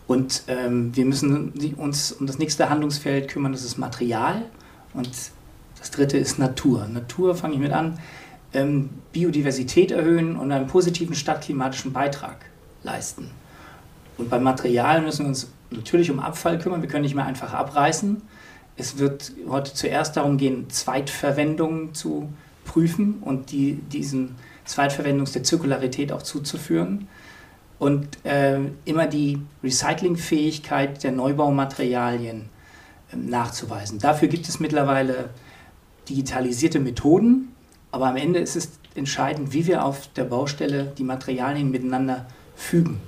Und 0.06 0.42
ähm, 0.48 0.96
wir 0.96 1.04
müssen 1.04 1.52
uns 1.76 2.12
um 2.12 2.26
das 2.26 2.38
nächste 2.38 2.68
Handlungsfeld 2.68 3.28
kümmern, 3.28 3.52
das 3.52 3.62
ist 3.62 3.78
Material. 3.78 4.46
Und 4.94 5.10
das 5.78 5.90
dritte 5.90 6.18
ist 6.18 6.38
Natur. 6.38 6.88
Natur 6.88 7.34
fange 7.34 7.54
ich 7.54 7.60
mit 7.60 7.72
an. 7.72 7.98
Ähm, 8.54 8.88
Biodiversität 9.12 9.90
erhöhen 9.90 10.36
und 10.36 10.50
einen 10.50 10.66
positiven 10.66 11.14
stadtklimatischen 11.14 11.92
Beitrag 11.92 12.36
leisten. 12.82 13.30
Und 14.16 14.30
beim 14.30 14.42
Material 14.42 15.02
müssen 15.02 15.20
wir 15.20 15.28
uns 15.28 15.48
natürlich 15.70 16.10
um 16.10 16.18
Abfall 16.18 16.58
kümmern. 16.58 16.82
Wir 16.82 16.88
können 16.88 17.02
nicht 17.02 17.14
mehr 17.14 17.26
einfach 17.26 17.52
abreißen. 17.52 18.22
Es 18.78 18.98
wird 18.98 19.32
heute 19.48 19.74
zuerst 19.74 20.16
darum 20.16 20.38
gehen, 20.38 20.70
Zweitverwendungen 20.70 21.94
zu 21.94 22.32
prüfen 22.64 23.18
und 23.22 23.50
die, 23.50 23.74
diesen 23.74 24.36
Zweitverwendungs 24.64 25.32
der 25.32 25.42
Zirkularität 25.42 26.12
auch 26.12 26.22
zuzuführen. 26.22 27.08
Und 27.80 28.24
äh, 28.24 28.60
immer 28.84 29.06
die 29.06 29.40
Recyclingfähigkeit 29.64 31.02
der 31.02 31.12
Neubaumaterialien 31.12 32.48
äh, 33.12 33.16
nachzuweisen. 33.16 33.98
Dafür 33.98 34.28
gibt 34.28 34.48
es 34.48 34.60
mittlerweile 34.60 35.30
digitalisierte 36.08 36.78
Methoden, 36.78 37.48
aber 37.90 38.06
am 38.06 38.16
Ende 38.16 38.38
ist 38.38 38.54
es 38.54 38.70
entscheidend, 38.94 39.52
wie 39.52 39.66
wir 39.66 39.84
auf 39.84 40.08
der 40.14 40.24
Baustelle 40.24 40.92
die 40.98 41.04
Materialien 41.04 41.70
miteinander 41.70 42.26
fügen. 42.54 43.00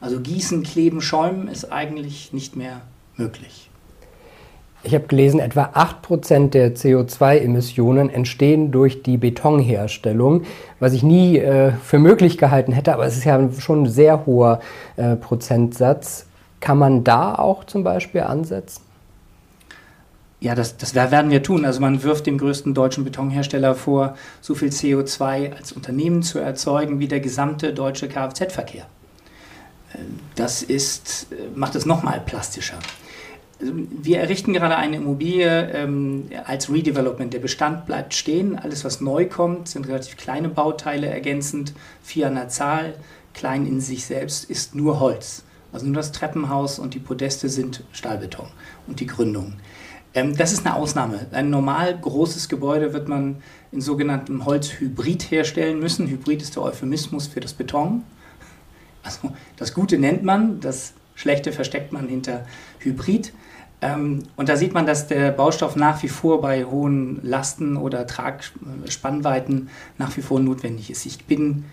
Also 0.00 0.20
gießen, 0.20 0.62
kleben, 0.62 1.00
schäumen 1.00 1.48
ist 1.48 1.72
eigentlich 1.72 2.32
nicht 2.32 2.54
mehr 2.54 2.82
möglich. 3.16 3.67
Ich 4.84 4.94
habe 4.94 5.06
gelesen, 5.08 5.40
etwa 5.40 5.64
8% 5.74 6.50
der 6.50 6.76
CO2-Emissionen 6.76 8.10
entstehen 8.10 8.70
durch 8.70 9.02
die 9.02 9.16
Betonherstellung, 9.16 10.42
was 10.78 10.92
ich 10.92 11.02
nie 11.02 11.38
äh, 11.38 11.72
für 11.72 11.98
möglich 11.98 12.38
gehalten 12.38 12.72
hätte, 12.72 12.94
aber 12.94 13.04
es 13.04 13.16
ist 13.16 13.24
ja 13.24 13.48
schon 13.58 13.82
ein 13.82 13.88
sehr 13.88 14.24
hoher 14.24 14.60
äh, 14.96 15.16
Prozentsatz. 15.16 16.26
Kann 16.60 16.78
man 16.78 17.02
da 17.02 17.34
auch 17.34 17.64
zum 17.64 17.82
Beispiel 17.82 18.20
ansetzen? 18.20 18.82
Ja, 20.40 20.54
das, 20.54 20.76
das 20.76 20.94
werden 20.94 21.32
wir 21.32 21.42
tun. 21.42 21.64
Also 21.64 21.80
man 21.80 22.04
wirft 22.04 22.26
dem 22.26 22.38
größten 22.38 22.72
deutschen 22.72 23.02
Betonhersteller 23.02 23.74
vor, 23.74 24.14
so 24.40 24.54
viel 24.54 24.68
CO2 24.68 25.56
als 25.56 25.72
Unternehmen 25.72 26.22
zu 26.22 26.38
erzeugen 26.38 27.00
wie 27.00 27.08
der 27.08 27.18
gesamte 27.18 27.74
deutsche 27.74 28.08
Kfz-Verkehr. 28.08 28.86
Äh, 29.92 29.98
das 30.36 30.62
ist, 30.62 31.26
äh, 31.32 31.36
macht 31.56 31.74
es 31.74 31.86
nochmal 31.86 32.22
plastischer. 32.24 32.78
Wir 33.60 34.20
errichten 34.20 34.52
gerade 34.52 34.76
eine 34.76 34.96
Immobilie 34.96 35.70
ähm, 35.72 36.30
als 36.44 36.70
Redevelopment. 36.72 37.34
Der 37.34 37.40
Bestand 37.40 37.86
bleibt 37.86 38.14
stehen. 38.14 38.56
Alles, 38.56 38.84
was 38.84 39.00
neu 39.00 39.26
kommt, 39.26 39.68
sind 39.68 39.88
relativ 39.88 40.16
kleine 40.16 40.48
Bauteile 40.48 41.08
ergänzend, 41.08 41.72
vier 42.02 42.28
an 42.28 42.36
der 42.36 42.48
Zahl. 42.48 42.94
Klein 43.34 43.66
in 43.66 43.80
sich 43.80 44.06
selbst 44.06 44.48
ist 44.48 44.76
nur 44.76 45.00
Holz. 45.00 45.42
Also 45.72 45.86
nur 45.86 45.96
das 45.96 46.12
Treppenhaus 46.12 46.78
und 46.78 46.94
die 46.94 47.00
Podeste 47.00 47.48
sind 47.48 47.82
Stahlbeton 47.92 48.46
und 48.86 49.00
die 49.00 49.06
Gründung. 49.06 49.54
Ähm, 50.14 50.36
das 50.36 50.52
ist 50.52 50.64
eine 50.64 50.76
Ausnahme. 50.76 51.26
Ein 51.32 51.50
normal 51.50 51.98
großes 51.98 52.48
Gebäude 52.48 52.92
wird 52.92 53.08
man 53.08 53.42
in 53.72 53.80
sogenanntem 53.80 54.44
Holzhybrid 54.44 55.30
herstellen 55.30 55.78
müssen. 55.80 56.08
Hybrid 56.08 56.42
ist 56.42 56.56
der 56.56 56.62
Euphemismus 56.62 57.26
für 57.26 57.40
das 57.40 57.52
Beton. 57.52 58.04
Also 59.02 59.32
das 59.56 59.74
Gute 59.74 59.98
nennt 59.98 60.22
man, 60.22 60.60
das 60.60 60.94
Schlechte 61.14 61.52
versteckt 61.52 61.92
man 61.92 62.08
hinter 62.08 62.46
Hybrid. 62.78 63.32
Ähm, 63.80 64.24
und 64.36 64.48
da 64.48 64.56
sieht 64.56 64.74
man, 64.74 64.86
dass 64.86 65.06
der 65.06 65.30
Baustoff 65.30 65.76
nach 65.76 66.02
wie 66.02 66.08
vor 66.08 66.40
bei 66.40 66.64
hohen 66.64 67.20
Lasten 67.22 67.76
oder 67.76 68.06
Tragspannweiten 68.06 69.68
nach 69.98 70.16
wie 70.16 70.22
vor 70.22 70.40
notwendig 70.40 70.90
ist. 70.90 71.06
Ich 71.06 71.24
bin 71.26 71.64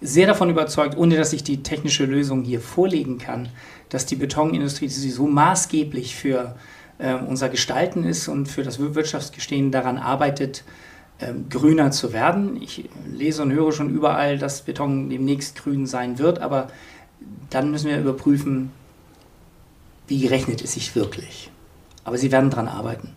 sehr 0.00 0.26
davon 0.26 0.48
überzeugt, 0.48 0.96
ohne 0.96 1.16
dass 1.16 1.32
ich 1.32 1.44
die 1.44 1.62
technische 1.62 2.06
Lösung 2.06 2.42
hier 2.42 2.60
vorlegen 2.60 3.18
kann, 3.18 3.48
dass 3.90 4.06
die 4.06 4.16
Betonindustrie, 4.16 4.86
die 4.86 5.10
so 5.10 5.26
maßgeblich 5.26 6.14
für 6.14 6.54
äh, 6.98 7.14
unser 7.14 7.50
Gestalten 7.50 8.04
ist 8.04 8.28
und 8.28 8.46
für 8.46 8.62
das 8.62 8.78
Wirtschaftsgestehen 8.78 9.70
daran 9.70 9.98
arbeitet, 9.98 10.64
äh, 11.18 11.34
grüner 11.50 11.90
zu 11.90 12.14
werden. 12.14 12.62
Ich 12.62 12.88
lese 13.06 13.42
und 13.42 13.52
höre 13.52 13.72
schon 13.72 13.90
überall, 13.90 14.38
dass 14.38 14.62
Beton 14.62 15.10
demnächst 15.10 15.62
grün 15.62 15.84
sein 15.84 16.18
wird, 16.18 16.38
aber 16.38 16.68
dann 17.50 17.70
müssen 17.70 17.90
wir 17.90 17.98
überprüfen, 17.98 18.70
wie 20.10 20.26
rechnet 20.26 20.62
es 20.62 20.72
sich 20.72 20.94
wirklich. 20.96 21.50
Aber 22.04 22.18
sie 22.18 22.32
werden 22.32 22.50
daran 22.50 22.68
arbeiten. 22.68 23.14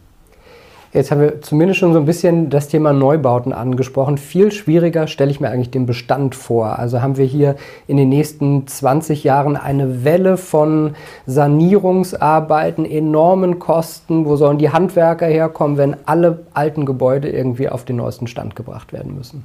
Jetzt 0.94 1.10
haben 1.10 1.22
wir 1.22 1.42
zumindest 1.42 1.80
schon 1.80 1.92
so 1.92 1.98
ein 1.98 2.06
bisschen 2.06 2.52
das 2.52 2.68
Thema 2.68 2.94
Neubauten 2.94 3.52
angesprochen. 3.52 4.20
Viel 4.20 4.52
schwieriger 4.52 5.08
stelle 5.08 5.32
ich 5.32 5.40
mir 5.40 5.50
eigentlich 5.50 5.72
den 5.72 5.88
Bestand 5.88 6.36
vor. 6.36 6.78
Also 6.78 7.02
haben 7.02 7.18
wir 7.18 7.26
hier 7.26 7.56
in 7.88 7.98
den 7.98 8.10
nächsten 8.10 8.68
20 8.68 9.24
Jahren 9.24 9.58
eine 9.58 10.04
Welle 10.04 10.38
von 10.38 10.94
Sanierungsarbeiten, 11.26 12.86
enormen 12.86 13.58
Kosten. 13.58 14.26
Wo 14.26 14.36
sollen 14.36 14.60
die 14.60 14.70
Handwerker 14.70 15.26
herkommen, 15.26 15.78
wenn 15.78 15.96
alle 16.06 16.46
alten 16.54 16.86
Gebäude 16.86 17.28
irgendwie 17.28 17.70
auf 17.70 17.86
den 17.86 17.96
neuesten 17.96 18.28
Stand 18.28 18.56
gebracht 18.56 18.94
werden 18.94 19.16
müssen? 19.16 19.44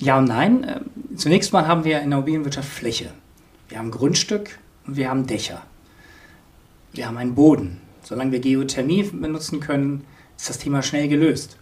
Ja 0.00 0.18
und 0.18 0.24
nein. 0.24 0.66
Ähm, 0.68 1.16
zunächst 1.16 1.52
mal 1.52 1.68
haben 1.68 1.84
wir 1.84 2.00
in 2.00 2.10
der 2.10 2.18
Immobilienwirtschaft 2.18 2.68
Fläche. 2.68 3.10
Wir 3.68 3.78
haben 3.78 3.92
Grundstück 3.92 4.58
und 4.88 4.96
wir 4.96 5.08
haben 5.08 5.28
Dächer. 5.28 5.62
Wir 6.94 7.08
haben 7.08 7.16
einen 7.16 7.34
Boden. 7.34 7.80
Solange 8.02 8.30
wir 8.30 8.38
Geothermie 8.38 9.02
benutzen 9.02 9.58
können, 9.58 10.04
ist 10.36 10.48
das 10.48 10.58
Thema 10.58 10.82
schnell 10.82 11.08
gelöst. 11.08 11.58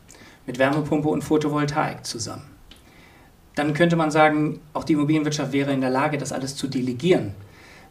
Mit 0.47 0.59
Wärmepumpe 0.59 1.09
und 1.09 1.23
Photovoltaik 1.23 2.05
zusammen. 2.05 2.45
Dann 3.55 3.75
könnte 3.75 3.97
man 3.97 4.11
sagen, 4.11 4.61
auch 4.75 4.85
die 4.85 4.93
Immobilienwirtschaft 4.93 5.53
wäre 5.53 5.73
in 5.73 5.81
der 5.81 5.91
Lage, 5.91 6.19
das 6.19 6.33
alles 6.33 6.55
zu 6.57 6.69
delegieren. 6.69 7.33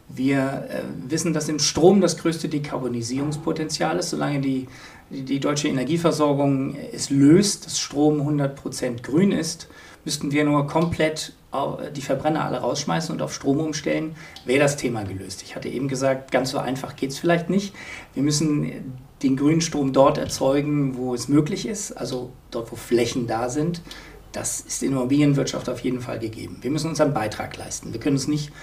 Wir 0.08 0.68
äh, 0.70 0.82
wissen, 1.10 1.34
dass 1.34 1.50
im 1.50 1.60
Strom 1.60 2.02
das 2.02 2.18
größte 2.18 2.50
Dekarbonisierungspotenzial 2.50 3.98
ist, 3.98 4.10
solange 4.10 4.42
die, 4.42 4.68
die 5.10 5.40
deutsche 5.40 5.68
Energieversorgung 5.68 6.76
es 6.92 7.10
löst, 7.10 7.66
dass 7.66 7.80
Strom 7.80 8.22
100% 8.22 9.02
grün 9.02 9.32
ist, 9.32 9.68
müssten 10.06 10.32
wir 10.32 10.44
nur 10.44 10.68
komplett 10.68 11.34
die 11.96 12.02
Verbrenner 12.02 12.46
alle 12.46 12.60
rausschmeißen 12.60 13.14
und 13.14 13.22
auf 13.22 13.34
Strom 13.34 13.60
umstellen, 13.60 14.16
wäre 14.46 14.62
das 14.62 14.78
Thema 14.78 15.04
gelöst. 15.04 15.42
Ich 15.42 15.56
hatte 15.56 15.68
eben 15.68 15.90
gesagt, 15.90 16.32
ganz 16.32 16.52
so 16.52 16.60
einfach 16.60 16.96
geht 16.96 17.10
es 17.10 17.20
vielleicht 17.20 17.50
nicht. 17.50 17.76
Wir 18.14 18.24
müssen 18.24 18.94
den 19.22 19.36
grünen 19.36 19.60
Strom 19.60 19.92
dort 19.92 20.18
erzeugen, 20.18 20.96
wo 20.96 21.14
es 21.14 21.28
möglich 21.28 21.68
ist, 21.68 21.92
also 21.92 22.32
dort, 22.52 22.72
wo 22.72 22.78
Flächen 22.78 23.28
da 23.28 23.50
sind. 23.50 23.82
Das 24.32 24.62
ist 24.62 24.82
in 24.82 24.92
der 24.92 25.00
Immobilienwirtschaft 25.00 25.68
auf 25.68 25.82
jeden 25.82 26.00
Fall 26.00 26.20
gegeben. 26.20 26.60
Wir 26.62 26.72
müssen 26.72 26.90
unseren 26.90 27.14
Beitrag 27.14 27.58
leisten. 27.58 27.92
Wir 27.92 28.00
können 28.00 28.16
uns 28.16 28.30
nicht 28.30 28.54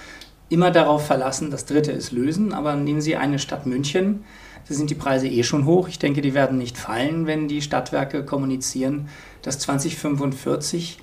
immer 0.49 0.71
darauf 0.71 1.05
verlassen, 1.05 1.51
das 1.51 1.65
Dritte 1.65 1.91
ist 1.91 2.11
lösen, 2.11 2.53
aber 2.53 2.75
nehmen 2.75 3.01
Sie 3.01 3.15
eine 3.15 3.37
Stadt 3.37 3.67
München, 3.67 4.23
da 4.67 4.73
sind 4.73 4.89
die 4.89 4.95
Preise 4.95 5.27
eh 5.27 5.43
schon 5.43 5.65
hoch. 5.65 5.87
Ich 5.87 5.99
denke, 5.99 6.21
die 6.21 6.33
werden 6.33 6.57
nicht 6.57 6.75
fallen, 6.75 7.27
wenn 7.27 7.47
die 7.47 7.61
Stadtwerke 7.61 8.25
kommunizieren, 8.25 9.09
dass 9.43 9.59
2045 9.59 10.97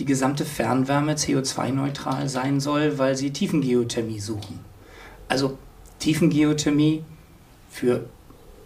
die 0.00 0.06
gesamte 0.06 0.46
Fernwärme 0.46 1.12
CO2-neutral 1.14 2.28
sein 2.28 2.58
soll, 2.58 2.98
weil 2.98 3.16
sie 3.16 3.32
Tiefengeothermie 3.32 4.18
suchen. 4.18 4.60
Also 5.28 5.58
Tiefengeothermie 5.98 7.04
für 7.70 8.06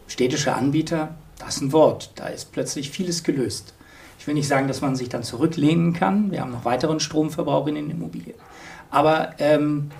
städtische 0.07 0.55
Anbieter, 0.55 1.17
das 1.39 1.57
ist 1.57 1.63
ein 1.63 1.73
Wort. 1.73 2.13
Da 2.15 2.29
ist 2.29 2.53
plötzlich 2.53 2.91
vieles 2.91 3.25
gelöst. 3.25 3.75
Ich 4.19 4.27
will 4.29 4.35
nicht 4.35 4.47
sagen, 4.47 4.69
dass 4.69 4.81
man 4.81 4.95
sich 4.95 5.09
dann 5.09 5.25
zurücklehnen 5.25 5.93
kann. 5.93 6.31
Wir 6.31 6.41
haben 6.41 6.53
noch 6.53 6.65
weiteren 6.65 7.01
Stromverbrauch 7.01 7.67
in 7.67 7.75
den 7.75 7.91
Immobilien. 7.91 8.37
Aber 8.91 9.35
ähm, 9.39 9.91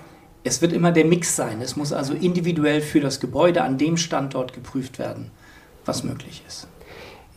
es 0.45 0.61
wird 0.61 0.71
immer 0.71 0.93
der 0.93 1.05
Mix 1.05 1.35
sein. 1.35 1.59
Es 1.61 1.75
muss 1.75 1.91
also 1.91 2.13
individuell 2.13 2.79
für 2.79 3.01
das 3.01 3.19
Gebäude 3.19 3.61
an 3.61 3.77
dem 3.77 3.97
Standort 3.97 4.53
geprüft 4.53 4.99
werden, 4.99 5.31
was 5.83 6.03
möglich 6.03 6.43
ist. 6.47 6.67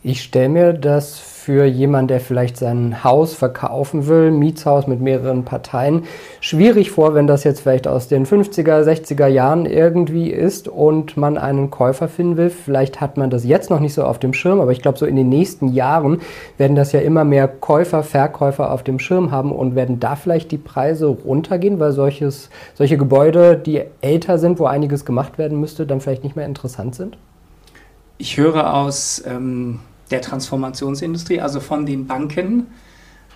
Ich 0.01 0.23
stelle 0.23 0.47
mir 0.47 0.73
das 0.73 1.19
für 1.19 1.65
jemanden, 1.65 2.07
der 2.07 2.21
vielleicht 2.21 2.55
sein 2.55 3.03
Haus 3.03 3.33
verkaufen 3.33 4.07
will, 4.07 4.31
Mietshaus 4.31 4.87
mit 4.87 5.01
mehreren 5.01 5.43
Parteien, 5.43 6.03
schwierig 6.39 6.89
vor, 6.89 7.15
wenn 7.15 7.27
das 7.27 7.43
jetzt 7.43 7.59
vielleicht 7.59 7.85
aus 7.85 8.07
den 8.07 8.25
50er, 8.25 8.83
60er 8.83 9.27
Jahren 9.27 9.65
irgendwie 9.65 10.29
ist 10.29 10.69
und 10.69 11.17
man 11.17 11.37
einen 11.37 11.69
Käufer 11.69 12.07
finden 12.07 12.37
will. 12.37 12.49
Vielleicht 12.49 13.01
hat 13.01 13.17
man 13.17 13.29
das 13.29 13.43
jetzt 13.43 13.69
noch 13.69 13.81
nicht 13.81 13.93
so 13.93 14.05
auf 14.05 14.19
dem 14.19 14.33
Schirm, 14.33 14.61
aber 14.61 14.71
ich 14.71 14.81
glaube, 14.81 14.97
so 14.97 15.05
in 15.05 15.17
den 15.17 15.27
nächsten 15.27 15.67
Jahren 15.67 16.21
werden 16.57 16.77
das 16.77 16.93
ja 16.93 17.01
immer 17.01 17.25
mehr 17.25 17.49
Käufer, 17.49 18.03
Verkäufer 18.03 18.71
auf 18.71 18.83
dem 18.83 18.99
Schirm 18.99 19.31
haben 19.31 19.51
und 19.51 19.75
werden 19.75 19.99
da 19.99 20.15
vielleicht 20.15 20.51
die 20.51 20.57
Preise 20.57 21.07
runtergehen, 21.07 21.77
weil 21.81 21.91
solches, 21.91 22.49
solche 22.73 22.97
Gebäude, 22.97 23.57
die 23.57 23.81
älter 23.99 24.37
sind, 24.37 24.59
wo 24.59 24.65
einiges 24.65 25.03
gemacht 25.03 25.37
werden 25.37 25.59
müsste, 25.59 25.85
dann 25.85 25.99
vielleicht 25.99 26.23
nicht 26.23 26.37
mehr 26.37 26.45
interessant 26.45 26.95
sind? 26.95 27.17
Ich 28.21 28.37
höre 28.37 28.75
aus 28.75 29.23
ähm, 29.25 29.79
der 30.11 30.21
Transformationsindustrie, 30.21 31.41
also 31.41 31.59
von 31.59 31.85
den 31.85 32.07
Banken, 32.07 32.67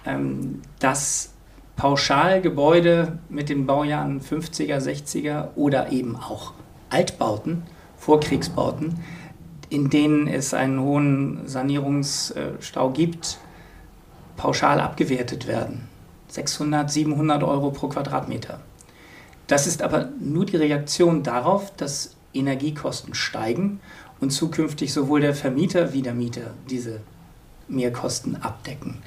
ähm, 0.05 0.61
dass 0.79 1.31
Pauschalgebäude 1.75 3.19
mit 3.29 3.49
den 3.49 3.65
Baujahren 3.65 4.21
50er, 4.21 4.77
60er 4.77 5.49
oder 5.55 5.91
eben 5.91 6.15
auch 6.15 6.53
Altbauten, 6.89 7.63
Vorkriegsbauten, 7.97 8.99
in 9.69 9.89
denen 9.89 10.27
es 10.27 10.53
einen 10.53 10.79
hohen 10.79 11.47
Sanierungsstau 11.47 12.91
gibt, 12.91 13.39
pauschal 14.37 14.79
abgewertet 14.79 15.47
werden. 15.47 15.87
600, 16.27 16.91
700 16.91 17.43
Euro 17.43 17.71
pro 17.71 17.87
Quadratmeter. 17.87 18.59
Das 19.47 19.67
ist 19.67 19.81
aber 19.81 20.09
nur 20.19 20.45
die 20.45 20.57
Reaktion 20.57 21.23
darauf, 21.23 21.75
dass 21.75 22.15
Energiekosten 22.33 23.13
steigen 23.13 23.79
und 24.19 24.31
zukünftig 24.31 24.93
sowohl 24.93 25.21
der 25.21 25.33
Vermieter 25.33 25.93
wie 25.93 26.01
der 26.01 26.13
Mieter 26.13 26.53
diese 26.69 27.01
Mehrkosten 27.67 28.35
abdecken. 28.41 28.97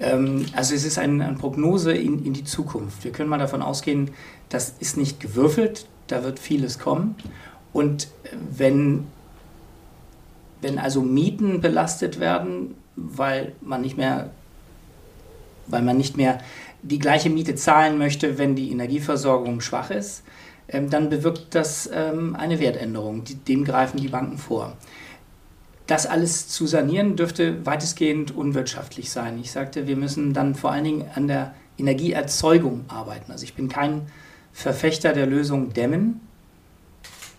Ähm, 0.00 0.46
also 0.54 0.74
es 0.74 0.84
ist 0.84 0.98
eine, 0.98 1.24
eine 1.24 1.36
Prognose 1.36 1.92
in, 1.92 2.24
in, 2.24 2.32
die 2.32 2.44
Zukunft. 2.44 3.04
Wir 3.04 3.12
können 3.12 3.28
mal 3.28 3.38
davon 3.38 3.62
ausgehen, 3.62 4.10
das 4.48 4.74
ist 4.80 4.96
nicht 4.96 5.20
gewürfelt, 5.20 5.86
da 6.06 6.24
wird 6.24 6.38
vieles 6.38 6.78
kommen. 6.78 7.14
Und 7.72 8.08
wenn, 8.50 9.06
wenn 10.60 10.78
also 10.78 11.00
Mieten 11.00 11.60
belastet 11.60 12.20
werden, 12.20 12.74
weil 12.96 13.52
man 13.62 13.80
nicht 13.80 13.96
mehr, 13.96 14.30
weil 15.66 15.82
man 15.82 15.96
nicht 15.96 16.16
mehr 16.16 16.40
die 16.82 16.98
gleiche 16.98 17.30
Miete 17.30 17.54
zahlen 17.54 17.96
möchte, 17.96 18.36
wenn 18.38 18.56
die 18.56 18.70
Energieversorgung 18.72 19.60
schwach 19.60 19.90
ist, 19.90 20.22
ähm, 20.72 20.90
dann 20.90 21.10
bewirkt 21.10 21.54
das 21.54 21.88
ähm, 21.92 22.34
eine 22.36 22.58
Wertänderung. 22.58 23.24
dem 23.46 23.64
greifen 23.64 23.98
die 23.98 24.08
Banken 24.08 24.38
vor. 24.38 24.76
Das 25.86 26.06
alles 26.06 26.48
zu 26.48 26.66
sanieren 26.66 27.16
dürfte 27.16 27.66
weitestgehend 27.66 28.34
unwirtschaftlich 28.34 29.10
sein. 29.10 29.38
Ich 29.40 29.52
sagte, 29.52 29.86
wir 29.86 29.96
müssen 29.96 30.32
dann 30.32 30.54
vor 30.54 30.72
allen 30.72 30.84
Dingen 30.84 31.04
an 31.14 31.28
der 31.28 31.54
Energieerzeugung 31.76 32.84
arbeiten. 32.88 33.32
Also 33.32 33.44
ich 33.44 33.54
bin 33.54 33.68
kein 33.68 34.02
Verfechter 34.52 35.12
der 35.12 35.26
Lösung 35.26 35.72
Dämmen. 35.72 36.20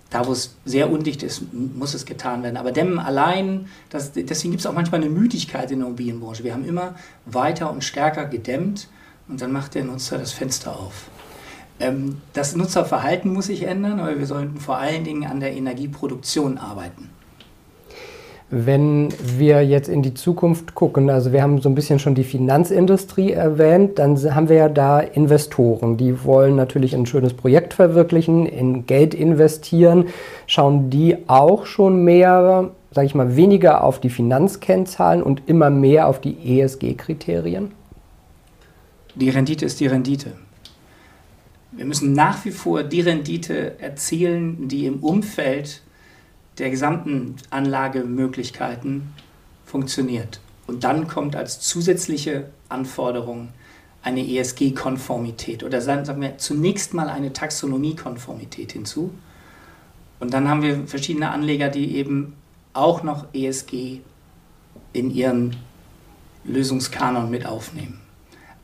Da, 0.09 0.27
wo 0.27 0.31
es 0.31 0.55
sehr 0.63 0.91
undicht 0.91 1.23
ist, 1.23 1.41
muss 1.53 1.95
es 1.95 2.05
getan 2.05 2.43
werden. 2.43 2.57
Aber 2.57 2.71
Dämmen 2.71 2.99
allein, 2.99 3.67
das, 3.89 4.11
deswegen 4.11 4.51
gibt 4.51 4.59
es 4.59 4.67
auch 4.67 4.73
manchmal 4.73 5.01
eine 5.01 5.09
Müdigkeit 5.09 5.71
in 5.71 5.79
der 5.79 5.87
Immobilienbranche. 5.87 6.43
Wir 6.43 6.53
haben 6.53 6.65
immer 6.65 6.93
weiter 7.25 7.71
und 7.71 7.83
stärker 7.83 8.25
gedämmt 8.25 8.89
und 9.27 9.41
dann 9.41 9.51
macht 9.51 9.73
der 9.73 9.85
Nutzer 9.85 10.19
das 10.19 10.31
Fenster 10.31 10.77
auf. 10.77 11.09
Ähm, 11.79 12.21
das 12.33 12.55
Nutzerverhalten 12.55 13.31
muss 13.31 13.47
sich 13.47 13.63
ändern, 13.63 13.99
aber 13.99 14.17
wir 14.17 14.25
sollten 14.25 14.57
vor 14.57 14.77
allen 14.77 15.03
Dingen 15.03 15.25
an 15.25 15.39
der 15.39 15.53
Energieproduktion 15.53 16.57
arbeiten. 16.57 17.09
Wenn 18.55 19.09
wir 19.19 19.65
jetzt 19.65 19.89
in 19.89 20.03
die 20.03 20.13
Zukunft 20.13 20.75
gucken, 20.75 21.09
also 21.09 21.33
wir 21.33 21.41
haben 21.41 21.59
so 21.59 21.69
ein 21.69 21.73
bisschen 21.73 21.97
schon 21.97 22.13
die 22.13 22.23
Finanzindustrie 22.23 23.31
erwähnt, 23.31 23.97
dann 23.97 24.15
haben 24.35 24.47
wir 24.47 24.57
ja 24.57 24.69
da 24.69 24.99
Investoren, 24.99 25.97
die 25.97 26.23
wollen 26.23 26.55
natürlich 26.55 26.95
ein 26.95 27.07
schönes 27.07 27.33
Projekt 27.33 27.73
verwirklichen, 27.73 28.45
in 28.45 28.85
Geld 28.85 29.15
investieren. 29.15 30.09
Schauen 30.45 30.91
die 30.91 31.17
auch 31.25 31.65
schon 31.65 32.03
mehr, 32.03 32.69
sage 32.91 33.07
ich 33.07 33.15
mal, 33.15 33.35
weniger 33.35 33.83
auf 33.83 33.99
die 33.99 34.11
Finanzkennzahlen 34.11 35.23
und 35.23 35.41
immer 35.47 35.71
mehr 35.71 36.07
auf 36.07 36.21
die 36.21 36.37
ESG-Kriterien? 36.59 37.71
Die 39.15 39.31
Rendite 39.31 39.65
ist 39.65 39.79
die 39.79 39.87
Rendite. 39.87 40.33
Wir 41.75 41.85
müssen 41.85 42.13
nach 42.13 42.45
wie 42.45 42.51
vor 42.51 42.83
die 42.83 43.01
Rendite 43.01 43.79
erzielen, 43.79 44.67
die 44.67 44.85
im 44.85 44.99
Umfeld 44.99 45.81
der 46.59 46.69
gesamten 46.69 47.35
Anlagemöglichkeiten 47.49 49.13
funktioniert. 49.65 50.39
Und 50.67 50.83
dann 50.83 51.07
kommt 51.07 51.35
als 51.35 51.59
zusätzliche 51.61 52.49
Anforderung 52.69 53.49
eine 54.03 54.21
ESG-Konformität 54.21 55.63
oder 55.63 55.81
sagen 55.81 56.21
wir 56.21 56.37
zunächst 56.37 56.93
mal 56.93 57.09
eine 57.09 57.33
Taxonomie-Konformität 57.33 58.73
hinzu. 58.73 59.11
Und 60.19 60.33
dann 60.33 60.47
haben 60.47 60.61
wir 60.61 60.87
verschiedene 60.87 61.31
Anleger, 61.31 61.69
die 61.69 61.95
eben 61.95 62.35
auch 62.73 63.03
noch 63.03 63.25
ESG 63.33 64.01
in 64.93 65.11
ihren 65.11 65.55
Lösungskanon 66.43 67.31
mit 67.31 67.45
aufnehmen. 67.45 67.99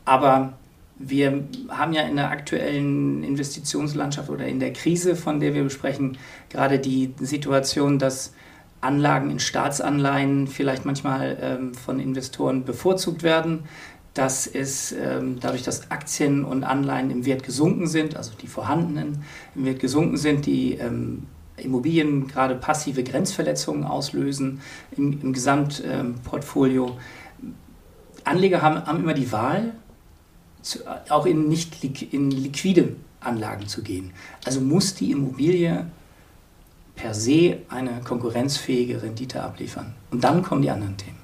Aber 0.04 0.54
Wir 1.02 1.44
haben 1.70 1.94
ja 1.94 2.02
in 2.02 2.16
der 2.16 2.30
aktuellen 2.30 3.24
Investitionslandschaft 3.24 4.28
oder 4.28 4.46
in 4.46 4.60
der 4.60 4.74
Krise, 4.74 5.16
von 5.16 5.40
der 5.40 5.54
wir 5.54 5.64
besprechen, 5.64 6.18
gerade 6.50 6.78
die 6.78 7.14
Situation, 7.20 7.98
dass 7.98 8.34
Anlagen 8.82 9.30
in 9.30 9.38
Staatsanleihen 9.38 10.46
vielleicht 10.46 10.84
manchmal 10.84 11.38
ähm, 11.40 11.74
von 11.74 12.00
Investoren 12.00 12.64
bevorzugt 12.66 13.22
werden, 13.22 13.60
dass 14.12 14.46
es 14.46 14.92
ähm, 14.92 15.38
dadurch, 15.40 15.62
dass 15.62 15.90
Aktien 15.90 16.44
und 16.44 16.64
Anleihen 16.64 17.10
im 17.10 17.24
Wert 17.24 17.44
gesunken 17.44 17.86
sind, 17.86 18.16
also 18.16 18.32
die 18.40 18.46
vorhandenen 18.46 19.24
im 19.54 19.64
Wert 19.64 19.80
gesunken 19.80 20.18
sind, 20.18 20.44
die 20.44 20.74
ähm, 20.74 21.28
Immobilien 21.56 22.26
gerade 22.26 22.56
passive 22.56 23.04
Grenzverletzungen 23.04 23.84
auslösen 23.84 24.60
im, 24.98 25.18
im 25.22 25.32
Gesamtportfolio. 25.32 26.98
Anleger 28.24 28.60
haben, 28.60 28.86
haben 28.86 29.00
immer 29.00 29.14
die 29.14 29.32
Wahl, 29.32 29.72
zu, 30.62 30.80
auch 31.08 31.26
in 31.26 31.48
nicht 31.48 31.84
in 32.12 32.30
liquide 32.30 32.96
Anlagen 33.20 33.66
zu 33.66 33.82
gehen. 33.82 34.12
Also 34.44 34.60
muss 34.60 34.94
die 34.94 35.10
Immobilie 35.10 35.86
per 36.96 37.14
se 37.14 37.58
eine 37.68 38.00
konkurrenzfähige 38.02 39.02
Rendite 39.02 39.42
abliefern. 39.42 39.94
Und 40.10 40.24
dann 40.24 40.42
kommen 40.42 40.62
die 40.62 40.70
anderen 40.70 40.96
Themen. 40.96 41.19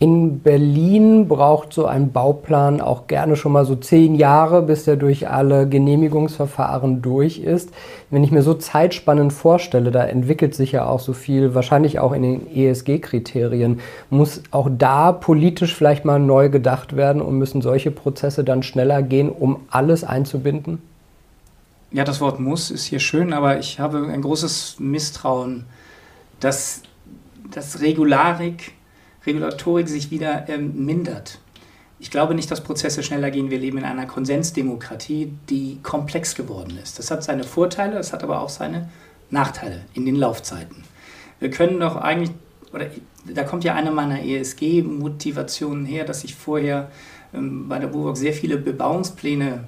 In 0.00 0.38
Berlin 0.38 1.26
braucht 1.26 1.72
so 1.72 1.86
ein 1.86 2.12
Bauplan 2.12 2.80
auch 2.80 3.08
gerne 3.08 3.34
schon 3.34 3.50
mal 3.50 3.64
so 3.64 3.74
zehn 3.74 4.14
Jahre, 4.14 4.62
bis 4.62 4.86
er 4.86 4.96
durch 4.96 5.28
alle 5.28 5.68
Genehmigungsverfahren 5.68 7.02
durch 7.02 7.40
ist. 7.40 7.70
Wenn 8.08 8.22
ich 8.22 8.30
mir 8.30 8.42
so 8.42 8.54
Zeitspannen 8.54 9.32
vorstelle, 9.32 9.90
da 9.90 10.04
entwickelt 10.04 10.54
sich 10.54 10.70
ja 10.70 10.86
auch 10.86 11.00
so 11.00 11.12
viel, 11.12 11.52
wahrscheinlich 11.56 11.98
auch 11.98 12.12
in 12.12 12.22
den 12.22 12.46
ESG-Kriterien, 12.54 13.80
muss 14.08 14.44
auch 14.52 14.70
da 14.70 15.10
politisch 15.10 15.74
vielleicht 15.74 16.04
mal 16.04 16.20
neu 16.20 16.48
gedacht 16.48 16.94
werden 16.94 17.20
und 17.20 17.36
müssen 17.36 17.60
solche 17.60 17.90
Prozesse 17.90 18.44
dann 18.44 18.62
schneller 18.62 19.02
gehen, 19.02 19.28
um 19.28 19.62
alles 19.68 20.04
einzubinden? 20.04 20.80
Ja, 21.90 22.04
das 22.04 22.20
Wort 22.20 22.38
muss 22.38 22.70
ist 22.70 22.84
hier 22.84 23.00
schön, 23.00 23.32
aber 23.32 23.58
ich 23.58 23.80
habe 23.80 24.06
ein 24.06 24.22
großes 24.22 24.76
Misstrauen, 24.78 25.64
dass 26.38 26.82
das 27.50 27.80
Regularik 27.80 28.77
Regulatorik 29.26 29.88
sich 29.88 30.10
wieder 30.10 30.48
ähm, 30.48 30.84
mindert. 30.84 31.38
Ich 32.00 32.10
glaube 32.10 32.34
nicht, 32.34 32.50
dass 32.50 32.62
Prozesse 32.62 33.02
schneller 33.02 33.30
gehen. 33.30 33.50
Wir 33.50 33.58
leben 33.58 33.78
in 33.78 33.84
einer 33.84 34.06
Konsensdemokratie, 34.06 35.32
die 35.50 35.78
komplex 35.82 36.34
geworden 36.34 36.78
ist. 36.82 36.98
Das 36.98 37.10
hat 37.10 37.24
seine 37.24 37.42
Vorteile, 37.44 37.94
das 37.94 38.12
hat 38.12 38.22
aber 38.22 38.40
auch 38.40 38.48
seine 38.48 38.88
Nachteile 39.30 39.84
in 39.94 40.06
den 40.06 40.14
Laufzeiten. 40.14 40.84
Wir 41.40 41.50
können 41.50 41.80
doch 41.80 41.96
eigentlich, 41.96 42.30
oder 42.72 42.86
da 43.26 43.42
kommt 43.42 43.64
ja 43.64 43.74
eine 43.74 43.90
meiner 43.90 44.22
ESG-Motivationen 44.22 45.86
her, 45.86 46.04
dass 46.04 46.24
ich 46.24 46.34
vorher 46.34 46.90
ähm, 47.34 47.68
bei 47.68 47.78
der 47.78 47.88
BUWOG 47.88 48.16
sehr 48.16 48.32
viele 48.32 48.58
Bebauungspläne 48.58 49.64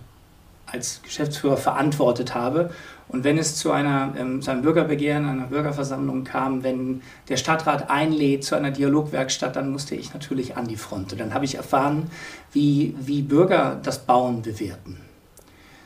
als 0.67 1.03
Geschäftsführer 1.03 1.57
verantwortet 1.57 2.35
habe. 2.35 2.71
Und 3.13 3.25
wenn 3.25 3.39
es 3.39 3.57
zu, 3.57 3.73
einer, 3.73 4.15
ähm, 4.17 4.41
zu 4.41 4.51
einem 4.51 4.63
Bürgerbegehren, 4.63 5.29
einer 5.29 5.47
Bürgerversammlung 5.47 6.25
kam, 6.25 6.63
wenn 6.63 7.03
der 7.29 7.37
Stadtrat 7.37 7.91
einlädt 7.91 8.45
zu 8.45 8.55
einer 8.55 8.71
Dialogwerkstatt, 8.71 9.57
dann 9.57 9.71
musste 9.71 9.97
ich 9.97 10.15
natürlich 10.15 10.57
an 10.57 10.69
die 10.69 10.77
Front. 10.77 11.13
Und 11.13 11.21
dann 11.21 11.35
habe 11.35 11.45
ich 11.45 11.57
erfahren, 11.57 12.11
wie, 12.53 12.95
wie 13.01 13.23
Bürger 13.23 13.81
das 13.83 14.01
Bauen 14.01 14.43
bewerten. 14.43 14.99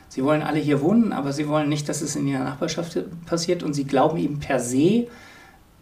Sie 0.07 0.23
wollen 0.23 0.43
alle 0.43 0.59
hier 0.59 0.81
wohnen, 0.81 1.13
aber 1.13 1.33
sie 1.33 1.47
wollen 1.47 1.67
nicht, 1.67 1.89
dass 1.89 2.01
es 2.01 2.15
in 2.15 2.27
ihrer 2.27 2.43
Nachbarschaft 2.43 2.97
passiert. 3.25 3.63
Und 3.63 3.73
sie 3.73 3.85
glauben 3.85 4.17
eben 4.17 4.39
per 4.39 4.59
se, 4.59 5.07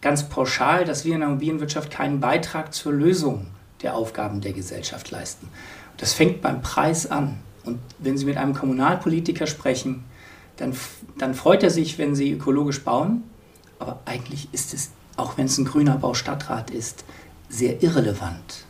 ganz 0.00 0.28
pauschal, 0.28 0.84
dass 0.84 1.04
wir 1.04 1.14
in 1.14 1.20
der 1.20 1.28
Immobilienwirtschaft 1.28 1.90
keinen 1.90 2.20
Beitrag 2.20 2.72
zur 2.72 2.92
Lösung 2.92 3.46
der 3.82 3.94
Aufgaben 3.94 4.40
der 4.40 4.52
Gesellschaft 4.52 5.10
leisten. 5.10 5.48
Das 5.98 6.14
fängt 6.14 6.40
beim 6.40 6.62
Preis 6.62 7.10
an. 7.10 7.38
Und 7.64 7.78
wenn 7.98 8.16
Sie 8.18 8.24
mit 8.24 8.36
einem 8.36 8.54
Kommunalpolitiker 8.54 9.46
sprechen, 9.46 10.04
dann, 10.56 10.74
dann 11.18 11.34
freut 11.34 11.62
er 11.62 11.70
sich, 11.70 11.98
wenn 11.98 12.14
Sie 12.14 12.32
ökologisch 12.32 12.82
bauen. 12.82 13.24
Aber 13.78 14.00
eigentlich 14.04 14.48
ist 14.52 14.72
es, 14.74 14.90
auch 15.16 15.36
wenn 15.36 15.46
es 15.46 15.58
ein 15.58 15.64
grüner 15.64 15.96
Baustadtrat 15.96 16.70
ist, 16.70 17.04
sehr 17.48 17.82
irrelevant. 17.82 18.64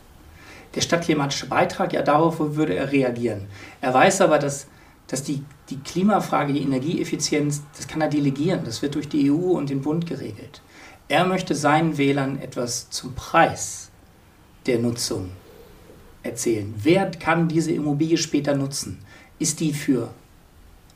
Der 0.73 0.81
stadtklimatische 0.81 1.47
Beitrag, 1.47 1.93
ja, 1.93 2.01
darauf 2.01 2.39
würde 2.39 2.75
er 2.75 2.91
reagieren. 2.91 3.47
Er 3.81 3.93
weiß 3.93 4.21
aber, 4.21 4.39
dass, 4.39 4.67
dass 5.07 5.23
die, 5.23 5.43
die 5.69 5.79
Klimafrage, 5.79 6.53
die 6.53 6.63
Energieeffizienz, 6.63 7.63
das 7.77 7.87
kann 7.87 8.01
er 8.01 8.09
delegieren. 8.09 8.65
Das 8.65 8.81
wird 8.81 8.95
durch 8.95 9.07
die 9.07 9.31
EU 9.31 9.51
und 9.51 9.69
den 9.69 9.81
Bund 9.81 10.05
geregelt. 10.05 10.61
Er 11.07 11.25
möchte 11.25 11.55
seinen 11.55 11.97
Wählern 11.97 12.39
etwas 12.39 12.89
zum 12.89 13.13
Preis 13.13 13.89
der 14.65 14.79
Nutzung 14.79 15.29
erzählen. 16.23 16.73
Wer 16.77 17.11
kann 17.11 17.47
diese 17.47 17.71
Immobilie 17.71 18.17
später 18.17 18.55
nutzen? 18.55 18.99
Ist 19.37 19.59
die 19.59 19.73
für 19.73 20.09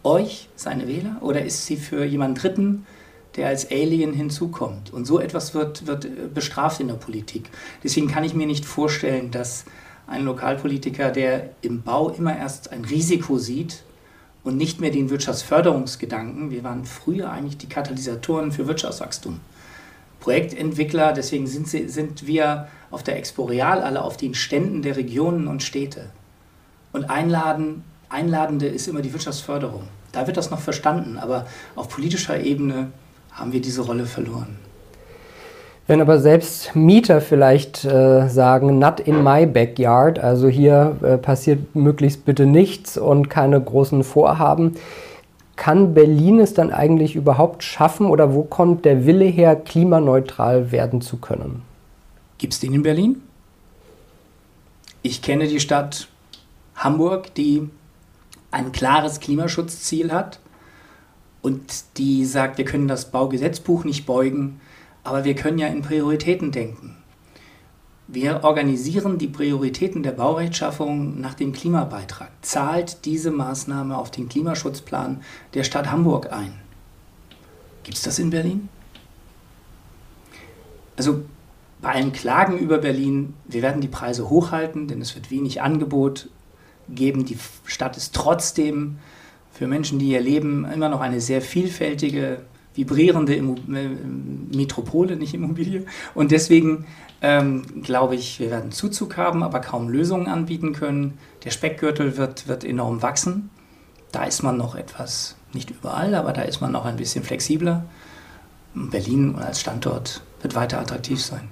euch, 0.04 0.50
seine 0.56 0.88
Wähler, 0.88 1.18
oder 1.22 1.44
ist 1.44 1.66
sie 1.66 1.78
für 1.78 2.04
jemanden 2.06 2.36
Dritten, 2.36 2.86
der 3.36 3.48
als 3.48 3.70
Alien 3.72 4.14
hinzukommt? 4.14 4.94
Und 4.94 5.06
so 5.06 5.20
etwas 5.20 5.54
wird, 5.54 5.88
wird 5.88 6.06
äh, 6.06 6.10
bestraft 6.34 6.80
in 6.80 6.88
der 6.88 6.96
Politik. 6.96 7.50
Deswegen 7.84 8.08
kann 8.08 8.24
ich 8.24 8.34
mir 8.34 8.48
nicht 8.48 8.66
vorstellen, 8.66 9.32
dass 9.32 9.66
ein 10.08 10.24
Lokalpolitiker, 10.24 11.12
der 11.12 11.52
im 11.62 11.84
Bau 11.84 12.10
immer 12.10 12.36
erst 12.36 12.72
ein 12.72 12.84
Risiko 12.84 13.38
sieht 13.38 13.84
und 14.44 14.58
nicht 14.58 14.80
mehr 14.80 14.92
den 14.92 15.10
Wirtschaftsförderungsgedanken, 15.10 16.50
wir 16.50 16.64
waren 16.64 16.86
früher 16.86 17.32
eigentlich 17.32 17.58
die 17.58 17.70
Katalysatoren 17.70 18.52
für 18.52 18.68
Wirtschaftswachstum. 18.68 19.40
Projektentwickler, 20.20 21.14
deswegen 21.14 21.48
sind, 21.48 21.68
sie, 21.68 21.88
sind 21.88 22.28
wir 22.28 22.68
auf 22.92 23.04
der 23.04 23.18
Expo 23.18 23.46
Real 23.46 23.82
alle 23.82 24.02
auf 24.04 24.18
den 24.18 24.34
Ständen 24.34 24.82
der 24.82 24.98
Regionen 24.98 25.48
und 25.48 25.64
Städte. 25.64 26.10
Und 26.92 27.10
einladen, 27.10 27.84
einladende 28.10 28.68
ist 28.68 28.88
immer 28.88 29.02
die 29.02 29.14
Wirtschaftsförderung. 29.14 29.84
Da 30.12 30.26
wird 30.28 30.38
das 30.38 30.50
noch 30.50 30.60
verstanden, 30.60 31.18
aber 31.18 31.46
auf 31.76 31.90
politischer 31.90 32.40
Ebene 32.40 32.88
haben 33.32 33.54
wir 33.54 33.62
diese 33.62 33.82
Rolle 33.82 34.06
verloren. 34.06 34.58
Wenn 35.88 36.02
aber 36.02 36.20
selbst 36.20 36.76
Mieter 36.76 37.20
vielleicht 37.20 37.84
äh, 37.84 38.28
sagen, 38.30 38.78
not 38.78 39.00
in 39.00 39.24
my 39.24 39.48
backyard, 39.48 40.20
also 40.20 40.48
hier 40.48 40.98
äh, 41.02 41.18
passiert 41.18 41.76
möglichst 41.76 42.26
bitte 42.26 42.46
nichts 42.46 42.96
und 42.96 43.30
keine 43.30 43.60
großen 43.60 44.04
Vorhaben, 44.04 44.76
kann 45.56 45.96
Berlin 45.96 46.40
es 46.40 46.54
dann 46.54 46.72
eigentlich 46.72 47.16
überhaupt 47.16 47.64
schaffen 47.64 48.06
oder 48.06 48.34
wo 48.36 48.44
kommt 48.44 48.86
der 48.86 49.06
Wille 49.08 49.26
her, 49.26 49.56
klimaneutral 49.56 50.72
werden 50.72 51.02
zu 51.02 51.18
können? 51.18 51.64
Gibt 52.38 52.54
es 52.54 52.60
den 52.60 52.74
in 52.74 52.84
Berlin? 52.84 53.22
Ich 55.02 55.22
kenne 55.22 55.48
die 55.48 55.60
Stadt 55.60 56.08
Hamburg, 56.76 57.34
die 57.34 57.68
ein 58.52 58.72
klares 58.72 59.20
Klimaschutzziel 59.20 60.12
hat 60.12 60.40
und 61.42 61.62
die 61.98 62.26
sagt, 62.26 62.58
wir 62.58 62.66
können 62.66 62.88
das 62.88 63.12
Baugesetzbuch 63.12 63.84
nicht 63.84 64.06
beugen, 64.06 64.60
aber 65.04 65.24
wir 65.24 65.36
können 65.36 65.60
ja 65.60 65.68
in 65.68 65.82
Prioritäten 65.82 66.52
denken. 66.52 66.96
Wir 68.08 68.44
organisieren 68.44 69.20
die 69.20 69.28
Prioritäten 69.28 70.02
der 70.02 70.14
Baurechtschaffung 70.14 71.22
nach 71.22 71.36
dem 71.36 71.54
Klimabeitrag. 71.54 72.32
Zahlt 72.42 73.06
diese 73.06 73.30
Maßnahme 73.30 73.96
auf 73.96 74.10
den 74.10 74.28
Klimaschutzplan 74.28 75.22
der 75.54 75.64
Stadt 75.64 75.92
Hamburg 75.92 76.34
ein? 76.34 76.54
Gibt 77.84 77.98
es 77.98 78.04
das 78.04 78.18
in 78.18 78.32
Berlin? 78.32 78.68
Also 80.98 81.24
bei 81.82 81.94
allen 81.94 82.12
Klagen 82.12 82.58
über 82.58 82.80
Berlin, 82.80 83.36
wir 83.46 83.62
werden 83.62 83.80
die 83.80 83.88
Preise 83.88 84.30
hochhalten, 84.30 84.88
denn 84.88 85.02
es 85.02 85.16
wird 85.16 85.32
wenig 85.32 85.62
Angebot 85.62 86.30
geben. 86.94 87.26
Die 87.26 87.38
Stadt 87.66 87.98
ist 87.98 88.16
trotzdem 88.16 88.98
für 89.52 89.68
Menschen, 89.68 90.00
die 90.00 90.08
hier 90.08 90.22
leben, 90.22 90.66
immer 90.66 90.90
noch 90.90 91.02
eine 91.02 91.22
sehr 91.22 91.42
vielfältige, 91.42 92.42
vibrierende 92.76 93.36
Immo 93.36 93.56
äh, 93.74 93.90
Metropole, 94.56 95.16
nicht 95.16 95.34
Immobilie. 95.34 95.86
Und 96.14 96.32
deswegen 96.32 96.86
ähm, 97.22 97.84
glaube 97.84 98.16
ich, 98.16 98.40
wir 98.40 98.52
werden 98.52 98.72
Zuzug 98.72 99.18
haben, 99.18 99.44
aber 99.44 99.60
kaum 99.60 99.90
Lösungen 99.90 100.28
anbieten 100.28 100.74
können. 100.74 101.18
Der 101.44 101.52
Speckgürtel 101.52 102.18
wird, 102.18 102.48
wird 102.48 102.64
enorm 102.64 103.02
wachsen. 103.02 103.50
Da 104.12 104.24
ist 104.24 104.44
man 104.44 104.58
noch 104.58 104.76
etwas, 104.76 105.36
nicht 105.54 105.70
überall, 105.70 106.16
aber 106.16 106.34
da 106.34 106.42
ist 106.44 106.62
man 106.62 106.72
noch 106.72 106.86
ein 106.86 106.96
bisschen 106.96 107.24
flexibler. 107.24 107.86
Berlin 108.74 109.36
als 109.36 109.60
Standort 109.60 110.22
wird 110.42 110.56
weiter 110.56 110.80
attraktiv 110.80 111.22
sein. 111.22 111.50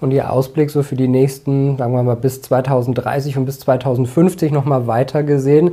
Und 0.00 0.12
Ihr 0.12 0.32
Ausblick 0.32 0.70
so 0.70 0.82
für 0.82 0.96
die 0.96 1.08
nächsten, 1.08 1.76
sagen 1.76 1.92
wir 1.92 2.02
mal, 2.02 2.16
bis 2.16 2.40
2030 2.42 3.36
und 3.36 3.44
bis 3.44 3.60
2050 3.60 4.50
nochmal 4.50 4.86
weiter 4.86 5.22
gesehen, 5.22 5.72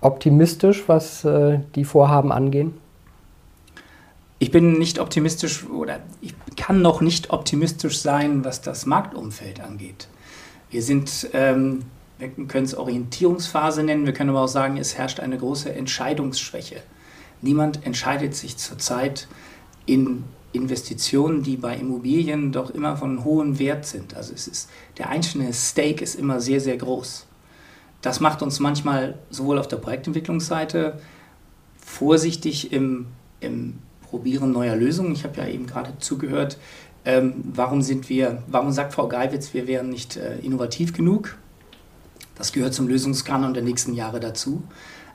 optimistisch, 0.00 0.84
was 0.88 1.24
äh, 1.24 1.60
die 1.74 1.84
Vorhaben 1.84 2.32
angehen? 2.32 2.74
Ich 4.40 4.50
bin 4.50 4.78
nicht 4.78 5.00
optimistisch 5.00 5.66
oder 5.68 5.98
ich 6.20 6.34
kann 6.56 6.80
noch 6.80 7.00
nicht 7.00 7.30
optimistisch 7.30 8.00
sein, 8.00 8.44
was 8.44 8.60
das 8.60 8.86
Marktumfeld 8.86 9.60
angeht. 9.60 10.08
Wir 10.70 10.82
sind, 10.82 11.30
ähm, 11.32 11.84
wir 12.18 12.28
können 12.46 12.64
es 12.64 12.76
Orientierungsphase 12.76 13.82
nennen, 13.82 14.06
wir 14.06 14.12
können 14.12 14.30
aber 14.30 14.42
auch 14.42 14.48
sagen, 14.48 14.76
es 14.76 14.96
herrscht 14.96 15.18
eine 15.18 15.38
große 15.38 15.72
Entscheidungsschwäche. 15.72 16.76
Niemand 17.42 17.84
entscheidet 17.84 18.34
sich 18.34 18.56
zurzeit 18.56 19.26
in 19.86 20.24
Investitionen, 20.52 21.42
die 21.42 21.56
bei 21.56 21.76
Immobilien 21.76 22.52
doch 22.52 22.70
immer 22.70 22.96
von 22.96 23.24
hohem 23.24 23.58
Wert 23.58 23.86
sind. 23.86 24.16
Also 24.16 24.32
es 24.34 24.48
ist, 24.48 24.70
der 24.96 25.10
einzelne 25.10 25.52
Stake 25.52 26.02
ist 26.02 26.14
immer 26.14 26.40
sehr, 26.40 26.60
sehr 26.60 26.76
groß. 26.76 27.26
das 28.00 28.20
macht 28.20 28.42
uns 28.42 28.60
manchmal 28.60 29.18
sowohl 29.28 29.58
auf 29.58 29.68
der 29.68 29.76
Projektentwicklungsseite 29.76 30.98
vorsichtig 31.78 32.72
im, 32.72 33.06
im 33.40 33.78
Probieren 34.02 34.52
neuer 34.52 34.76
Lösungen. 34.76 35.12
Ich 35.12 35.24
habe 35.24 35.36
ja 35.38 35.48
eben 35.48 35.66
gerade 35.66 35.92
zugehört, 35.98 36.58
ähm, 37.04 37.34
warum 37.54 37.82
sind 37.82 38.08
wir, 38.08 38.42
warum 38.46 38.72
sagt 38.72 38.94
Frau 38.94 39.08
Geiwitz, 39.08 39.52
wir 39.54 39.66
wären 39.66 39.90
nicht 39.90 40.16
äh, 40.16 40.38
innovativ 40.38 40.92
genug? 40.92 41.36
Das 42.36 42.52
gehört 42.52 42.72
zum 42.72 42.88
Lösungskanon 42.88 43.52
der 43.52 43.62
nächsten 43.62 43.94
Jahre 43.94 44.20
dazu. 44.20 44.62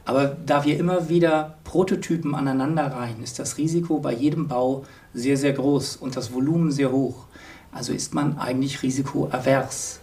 Aber 0.05 0.35
da 0.45 0.65
wir 0.65 0.77
immer 0.77 1.07
wieder 1.07 1.57
Prototypen 1.63 2.35
aneinander 2.35 2.87
reihen, 2.87 3.23
ist 3.23 3.39
das 3.39 3.57
Risiko 3.57 3.99
bei 3.99 4.13
jedem 4.13 4.47
Bau 4.47 4.83
sehr, 5.13 5.37
sehr 5.37 5.53
groß 5.53 5.97
und 5.97 6.15
das 6.15 6.33
Volumen 6.33 6.71
sehr 6.71 6.91
hoch. 6.91 7.25
Also 7.71 7.93
ist 7.93 8.13
man 8.13 8.37
eigentlich 8.37 8.83
risikoavers. 8.83 9.99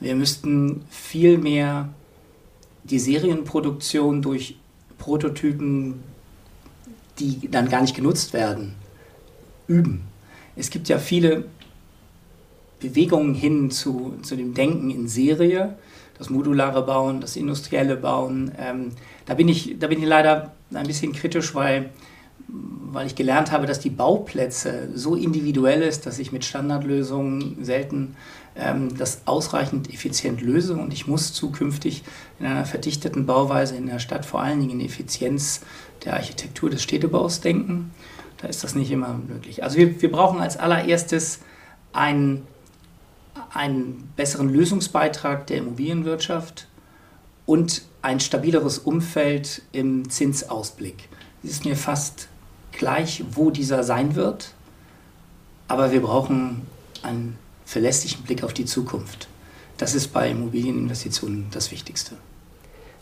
Wir 0.00 0.14
müssten 0.14 0.82
viel 0.90 1.38
mehr 1.38 1.88
die 2.84 2.98
Serienproduktion 2.98 4.20
durch 4.20 4.56
Prototypen, 4.98 6.02
die 7.18 7.48
dann 7.50 7.68
gar 7.68 7.80
nicht 7.80 7.96
genutzt 7.96 8.32
werden, 8.32 8.74
üben. 9.66 10.02
Es 10.56 10.70
gibt 10.70 10.88
ja 10.88 10.98
viele 10.98 11.44
Bewegungen 12.80 13.34
hin 13.34 13.70
zu, 13.70 14.14
zu 14.22 14.36
dem 14.36 14.54
Denken 14.54 14.90
in 14.90 15.08
Serie, 15.08 15.76
das 16.18 16.30
modulare 16.30 16.84
Bauen, 16.84 17.20
das 17.20 17.36
industrielle 17.36 17.96
Bauen. 17.96 18.52
Ähm, 18.58 18.92
da, 19.26 19.34
bin 19.34 19.48
ich, 19.48 19.76
da 19.78 19.86
bin 19.86 20.00
ich 20.00 20.06
leider 20.06 20.52
ein 20.72 20.86
bisschen 20.86 21.12
kritisch, 21.12 21.54
weil, 21.54 21.90
weil 22.48 23.06
ich 23.06 23.14
gelernt 23.14 23.50
habe, 23.50 23.66
dass 23.66 23.80
die 23.80 23.90
Bauplätze 23.90 24.88
so 24.94 25.16
individuell 25.16 25.82
ist, 25.82 26.06
dass 26.06 26.18
ich 26.18 26.30
mit 26.30 26.44
Standardlösungen 26.44 27.64
selten 27.64 28.16
ähm, 28.54 28.96
das 28.96 29.22
ausreichend 29.24 29.92
effizient 29.92 30.40
löse 30.40 30.76
und 30.76 30.92
ich 30.92 31.06
muss 31.06 31.32
zukünftig 31.32 32.04
in 32.38 32.46
einer 32.46 32.66
verdichteten 32.66 33.26
Bauweise 33.26 33.76
in 33.76 33.86
der 33.86 33.98
Stadt 33.98 34.26
vor 34.26 34.42
allen 34.42 34.60
Dingen 34.60 34.80
in 34.80 34.86
Effizienz 34.86 35.62
der 36.04 36.14
Architektur 36.14 36.70
des 36.70 36.82
Städtebaus 36.82 37.40
denken. 37.40 37.92
Da 38.38 38.48
ist 38.48 38.62
das 38.62 38.74
nicht 38.74 38.90
immer 38.90 39.18
möglich. 39.26 39.64
Also 39.64 39.78
wir, 39.78 40.00
wir 40.02 40.12
brauchen 40.12 40.40
als 40.40 40.56
allererstes 40.56 41.40
einen 41.92 42.46
einen 43.52 44.12
besseren 44.16 44.48
Lösungsbeitrag 44.48 45.46
der 45.46 45.58
Immobilienwirtschaft 45.58 46.68
und 47.46 47.82
ein 48.02 48.20
stabileres 48.20 48.78
Umfeld 48.78 49.62
im 49.72 50.08
Zinsausblick. 50.10 51.08
Es 51.42 51.50
ist 51.50 51.64
mir 51.64 51.76
fast 51.76 52.28
gleich, 52.78 53.24
wo 53.32 53.50
dieser 53.50 53.84
sein 53.84 54.14
wird, 54.14 54.52
aber 55.68 55.92
wir 55.92 56.02
brauchen 56.02 56.62
einen 57.02 57.38
verlässlichen 57.64 58.24
Blick 58.24 58.44
auf 58.44 58.52
die 58.52 58.64
Zukunft. 58.64 59.28
Das 59.78 59.94
ist 59.94 60.08
bei 60.08 60.30
Immobilieninvestitionen 60.30 61.46
das 61.50 61.70
Wichtigste. 61.72 62.14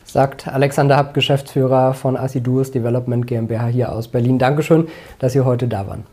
Sagt 0.05 0.49
Alexander 0.49 0.97
Happ, 0.97 1.15
Geschäftsführer 1.15 1.95
von 1.95 2.17
Assiduous 2.17 2.71
Development 2.71 3.27
GmbH 3.27 3.67
hier 3.67 3.93
aus 3.93 4.09
Berlin. 4.09 4.39
Dankeschön, 4.39 4.89
dass 5.19 5.33
Sie 5.33 5.41
heute 5.41 5.69
da 5.69 5.87
waren. 5.87 6.05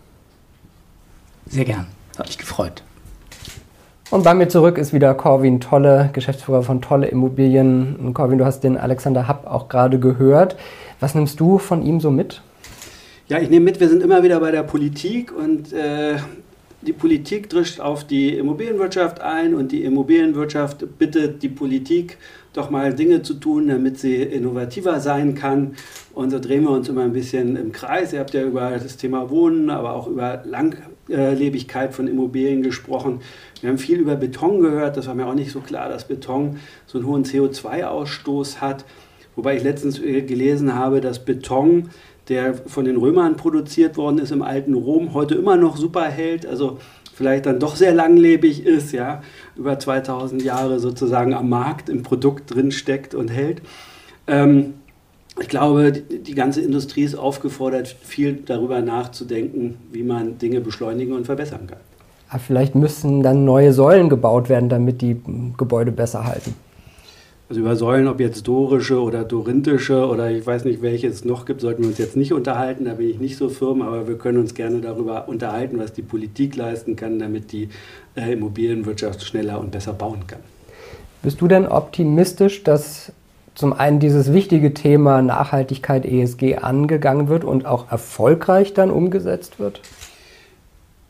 Sehr 1.48 1.66
gern, 1.66 1.88
hat 2.18 2.28
mich 2.28 2.38
gefreut. 2.38 2.84
Und 4.12 4.24
bei 4.24 4.34
mir 4.34 4.50
zurück 4.50 4.78
ist 4.78 4.92
wieder 4.92 5.14
Corwin 5.14 5.60
Tolle, 5.60 6.10
Geschäftsführer 6.14 6.64
von 6.64 6.82
Tolle 6.82 7.08
Immobilien. 7.08 8.14
Corwin, 8.14 8.40
du 8.40 8.46
hast 8.46 8.62
den 8.62 8.78
Alexander 8.78 9.28
Happ 9.28 9.46
auch 9.46 9.70
gerade 9.70 10.00
gehört. 10.00 10.56
Was 11.00 11.14
nimmst 11.14 11.40
du 11.40 11.60
von 11.60 11.84
ihm 11.84 12.00
so 12.00 12.10
mit? 12.10 12.42
Ja, 13.30 13.38
ich 13.38 13.52
nehme 13.52 13.66
mit, 13.66 13.80
wir 13.80 13.88
sind 13.88 14.02
immer 14.02 14.24
wieder 14.24 14.40
bei 14.40 14.50
der 14.50 14.64
Politik 14.64 15.32
und 15.32 15.72
äh, 15.72 16.18
die 16.82 16.94
Politik 16.94 17.48
drischt 17.48 17.80
auf 17.80 18.04
die 18.04 18.36
Immobilienwirtschaft 18.36 19.22
ein 19.22 19.54
und 19.54 19.72
die 19.72 19.84
Immobilienwirtschaft 19.84 20.98
bittet 20.98 21.44
die 21.44 21.50
Politik, 21.50 22.18
doch 22.54 22.72
mal 22.72 22.92
Dinge 22.92 23.22
zu 23.22 23.36
tun, 23.36 23.68
damit 23.68 24.00
sie 24.00 24.16
innovativer 24.16 25.00
sein 25.00 25.36
kann. 25.36 25.76
Und 26.16 26.32
so 26.32 26.40
drehen 26.40 26.64
wir 26.64 26.72
uns 26.72 26.90
immer 26.90 27.04
ein 27.04 27.14
bisschen 27.14 27.56
im 27.56 27.72
Kreis. 27.72 28.14
Ihr 28.14 28.20
habt 28.22 28.34
ja 28.34 28.42
über 28.42 28.72
das 28.72 28.98
Thema 28.98 29.30
Wohnen, 29.30 29.70
aber 29.70 29.94
auch 29.94 30.08
über 30.08 30.42
Langlebigkeit 30.44 31.94
von 31.94 32.08
Immobilien 32.08 32.64
gesprochen. 32.64 33.22
Wir 33.62 33.70
haben 33.70 33.78
viel 33.78 34.00
über 34.00 34.16
Beton 34.16 34.60
gehört. 34.60 34.98
Das 34.98 35.06
war 35.06 35.14
mir 35.14 35.28
auch 35.28 35.36
nicht 35.36 35.52
so 35.52 35.60
klar, 35.60 35.88
dass 35.88 36.08
Beton 36.08 36.58
so 36.88 36.98
einen 36.98 37.06
hohen 37.06 37.26
CO2-Ausstoß 37.26 38.60
hat. 38.60 38.86
Wobei 39.36 39.58
ich 39.58 39.64
letztens 39.64 40.00
äh, 40.00 40.22
gelesen 40.22 40.76
habe, 40.76 41.02
dass 41.02 41.24
Beton, 41.26 41.90
der 42.28 42.54
von 42.54 42.86
den 42.86 42.98
Römern 42.98 43.38
produziert 43.38 43.98
worden 43.98 44.20
ist 44.20 44.32
im 44.32 44.42
alten 44.42 44.74
Rom, 44.74 45.14
heute 45.14 45.36
immer 45.36 45.56
noch 45.56 45.78
super 45.78 46.06
hält. 46.06 46.46
Also 46.46 46.78
vielleicht 47.14 47.46
dann 47.46 47.60
doch 47.60 47.76
sehr 47.76 47.94
langlebig 47.94 48.66
ist, 48.66 48.92
ja, 48.92 49.22
über 49.56 49.80
2000 49.80 50.44
Jahre 50.44 50.80
sozusagen 50.80 51.34
am 51.34 51.50
Markt 51.50 51.90
im 51.90 52.04
Produkt 52.04 52.54
drin 52.54 52.72
steckt 52.72 53.16
und 53.16 53.30
hält. 53.30 53.62
Ähm, 54.28 54.76
ich 55.42 55.48
glaube, 55.48 55.92
die, 55.92 56.20
die 56.20 56.36
ganze 56.36 56.62
Industrie 56.62 57.04
ist 57.04 57.16
aufgefordert, 57.16 57.88
viel 57.88 58.40
darüber 58.46 58.82
nachzudenken, 58.82 59.78
wie 59.92 60.04
man 60.04 60.38
Dinge 60.38 60.62
beschleunigen 60.62 61.14
und 61.14 61.26
verbessern 61.26 61.68
kann. 61.68 61.80
Aber 62.30 62.40
vielleicht 62.40 62.76
müssen 62.76 63.24
dann 63.24 63.44
neue 63.44 63.74
Säulen 63.74 64.10
gebaut 64.10 64.50
werden, 64.50 64.70
damit 64.70 65.02
die 65.02 65.20
Gebäude 65.58 65.92
besser 65.92 66.26
halten. 66.26 66.54
Also 67.50 67.62
über 67.62 67.76
Säulen, 67.76 68.08
ob 68.08 68.20
jetzt 68.20 68.48
dorische 68.48 69.02
oder 69.02 69.24
dorintische 69.24 70.08
oder 70.08 70.30
ich 70.30 70.46
weiß 70.46 70.66
nicht, 70.66 70.84
welche 70.84 71.08
es 71.08 71.26
noch 71.26 71.46
gibt, 71.46 71.62
sollten 71.62 71.82
wir 71.82 71.90
uns 71.90 71.98
jetzt 71.98 72.16
nicht 72.16 72.32
unterhalten. 72.32 72.86
Da 72.86 72.94
bin 72.94 73.10
ich 73.10 73.20
nicht 73.20 73.38
so 73.38 73.50
firm, 73.50 73.82
aber 73.82 74.08
wir 74.08 74.20
können 74.20 74.38
uns 74.38 74.54
gerne 74.54 74.82
darüber 74.82 75.28
unterhalten, 75.28 75.80
was 75.80 75.92
die 75.92 76.04
Politik 76.04 76.56
leisten 76.56 76.96
kann, 76.96 77.18
damit 77.18 77.52
die 77.52 77.70
äh, 78.16 78.34
Immobilienwirtschaft 78.34 79.24
schneller 79.24 79.60
und 79.60 79.72
besser 79.72 79.94
bauen 79.94 80.28
kann. 80.28 80.42
Bist 81.24 81.42
du 81.42 81.48
denn 81.48 81.66
optimistisch, 81.66 82.64
dass 82.64 83.12
zum 83.56 83.74
einen 83.74 84.00
dieses 84.00 84.32
wichtige 84.32 84.76
Thema 84.76 85.24
Nachhaltigkeit 85.24 86.06
ESG 86.06 86.58
angegangen 86.58 87.30
wird 87.30 87.44
und 87.44 87.66
auch 87.66 87.92
erfolgreich 87.92 88.76
dann 88.76 88.92
umgesetzt 88.92 89.60
wird? 89.60 89.82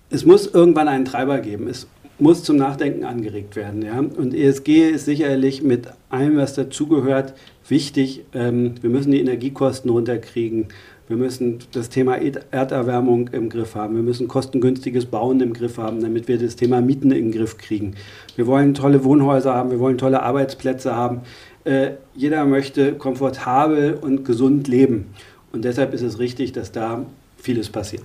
Es 0.10 0.26
muss 0.26 0.48
irgendwann 0.48 0.88
einen 0.88 1.04
Treiber 1.04 1.40
geben. 1.40 1.68
Es 1.68 1.88
muss 2.20 2.44
zum 2.44 2.58
Nachdenken 2.58 3.04
angeregt 3.04 3.56
werden. 3.56 3.82
Ja? 3.82 4.00
Und 4.00 4.34
ESG 4.34 4.90
ist 4.90 5.06
sicherlich 5.06 5.64
mit 5.64 5.88
allem, 6.10 6.38
was 6.38 6.54
dazugehört, 6.54 7.34
wichtig. 7.68 8.26
Ähm, 8.34 8.76
wir 8.82 8.90
müssen 8.90 9.12
die 9.12 9.20
Energiekosten 9.20 9.90
runterkriegen. 9.90 10.68
Wir 11.08 11.18
müssen 11.18 11.60
das 11.72 11.90
Thema 11.90 12.18
Erderwärmung 12.52 13.30
im 13.30 13.50
Griff 13.50 13.74
haben. 13.74 13.96
Wir 13.96 14.04
müssen 14.04 14.28
kostengünstiges 14.28 15.06
Bauen 15.06 15.42
im 15.42 15.54
Griff 15.54 15.80
haben, 15.80 16.02
damit 16.02 16.28
wir 16.28 16.38
das 16.38 16.56
Thema 16.56 16.82
Mieten 16.82 17.10
den 17.10 17.32
Griff 17.32 17.58
kriegen. 17.58 17.96
Wir 18.36 18.46
wollen 18.46 18.76
tolle 18.76 19.04
Wohnhäuser 19.04 19.56
haben. 19.56 19.72
Wir 19.72 19.80
wollen 19.80 19.98
tolle 19.98 20.22
Arbeitsplätze 20.22 20.96
haben. 20.96 21.22
Äh, 21.64 21.92
jeder 22.16 22.46
möchte 22.46 22.94
komfortabel 22.94 23.98
und 24.00 24.24
gesund 24.24 24.68
leben. 24.68 25.08
Und 25.52 25.66
deshalb 25.66 25.94
ist 25.94 26.04
es 26.04 26.20
richtig, 26.20 26.52
dass 26.52 26.72
da 26.72 27.06
vieles 27.38 27.70
passiert. 27.70 28.04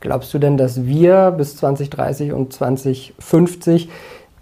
Glaubst 0.00 0.32
du 0.34 0.38
denn, 0.38 0.56
dass 0.56 0.84
wir 0.84 1.32
bis 1.36 1.56
2030 1.56 2.32
und 2.32 2.52
2050 2.52 3.88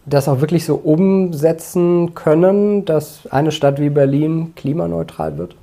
das 0.06 0.28
auch 0.28 0.40
wirklich 0.40 0.64
so 0.64 0.74
umsetzen 0.74 2.14
können, 2.14 2.84
dass 2.84 3.26
eine 3.30 3.52
Stadt 3.52 3.80
wie 3.80 3.90
Berlin 3.90 4.52
klimaneutral 4.54 5.38
wird? 5.38 5.56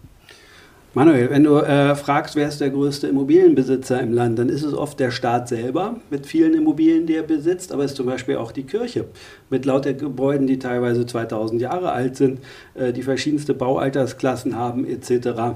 Manuel, 0.93 1.30
wenn 1.30 1.45
du 1.45 1.56
äh, 1.56 1.95
fragst, 1.95 2.36
wer 2.36 2.49
ist 2.49 2.60
der 2.60 2.69
größte 2.69 3.08
Immobilienbesitzer 3.08 4.01
im 4.01 4.12
Land, 4.12 4.38
dann 4.38 4.49
ist 4.49 4.63
es 4.63 4.73
oft 4.73 4.99
der 4.99 5.10
Staat 5.10 5.47
selber 5.47 5.95
mit 6.10 6.25
vielen 6.25 6.54
Immobilien, 6.54 7.06
die 7.06 7.15
er 7.15 7.23
besitzt, 7.23 7.71
aber 7.71 7.86
es 7.86 7.91
ist 7.91 7.97
zum 7.97 8.08
Beispiel 8.08 8.36
auch 8.36 8.51
die 8.51 8.63
Kirche 8.63 9.06
mit 9.49 9.65
lauter 9.65 9.93
Gebäuden, 9.93 10.47
die 10.47 10.60
teilweise 10.60 11.06
2000 11.06 11.62
Jahre 11.62 11.93
alt 11.93 12.17
sind, 12.17 12.41
äh, 12.73 12.91
die 12.91 13.04
verschiedenste 13.04 13.54
Baualtersklassen 13.54 14.58
haben 14.58 14.86
etc. 14.86 15.56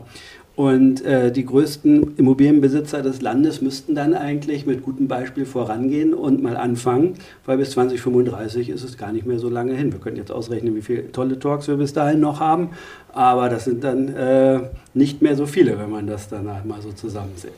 Und 0.55 1.03
äh, 1.03 1.33
die 1.33 1.45
größten 1.45 2.15
Immobilienbesitzer 2.15 3.01
des 3.01 3.21
Landes 3.21 3.61
müssten 3.61 3.93
dann 3.93 4.13
eigentlich 4.13 4.65
mit 4.65 4.83
gutem 4.83 5.09
Beispiel 5.09 5.45
vorangehen 5.45 6.13
und 6.13 6.41
mal 6.41 6.55
anfangen, 6.55 7.15
weil 7.45 7.57
bis 7.57 7.71
2035 7.71 8.69
ist 8.69 8.83
es 8.83 8.97
gar 8.97 9.11
nicht 9.11 9.25
mehr 9.25 9.37
so 9.37 9.49
lange 9.49 9.73
hin. 9.73 9.91
Wir 9.91 9.99
können 9.99 10.15
jetzt 10.15 10.31
ausrechnen, 10.31 10.73
wie 10.75 10.81
viele 10.81 11.11
tolle 11.11 11.39
Talks 11.39 11.67
wir 11.67 11.75
bis 11.75 11.91
dahin 11.91 12.21
noch 12.21 12.39
haben, 12.39 12.69
aber 13.11 13.49
das 13.49 13.65
sind 13.65 13.83
dann 13.83 14.07
äh, 14.15 14.61
nicht 14.93 15.21
mehr 15.21 15.35
so 15.35 15.45
viele, 15.45 15.77
wenn 15.77 15.89
man 15.89 16.07
das 16.07 16.29
dann 16.29 16.45
mal 16.45 16.81
so 16.81 16.93
zusammenzählt. 16.93 17.53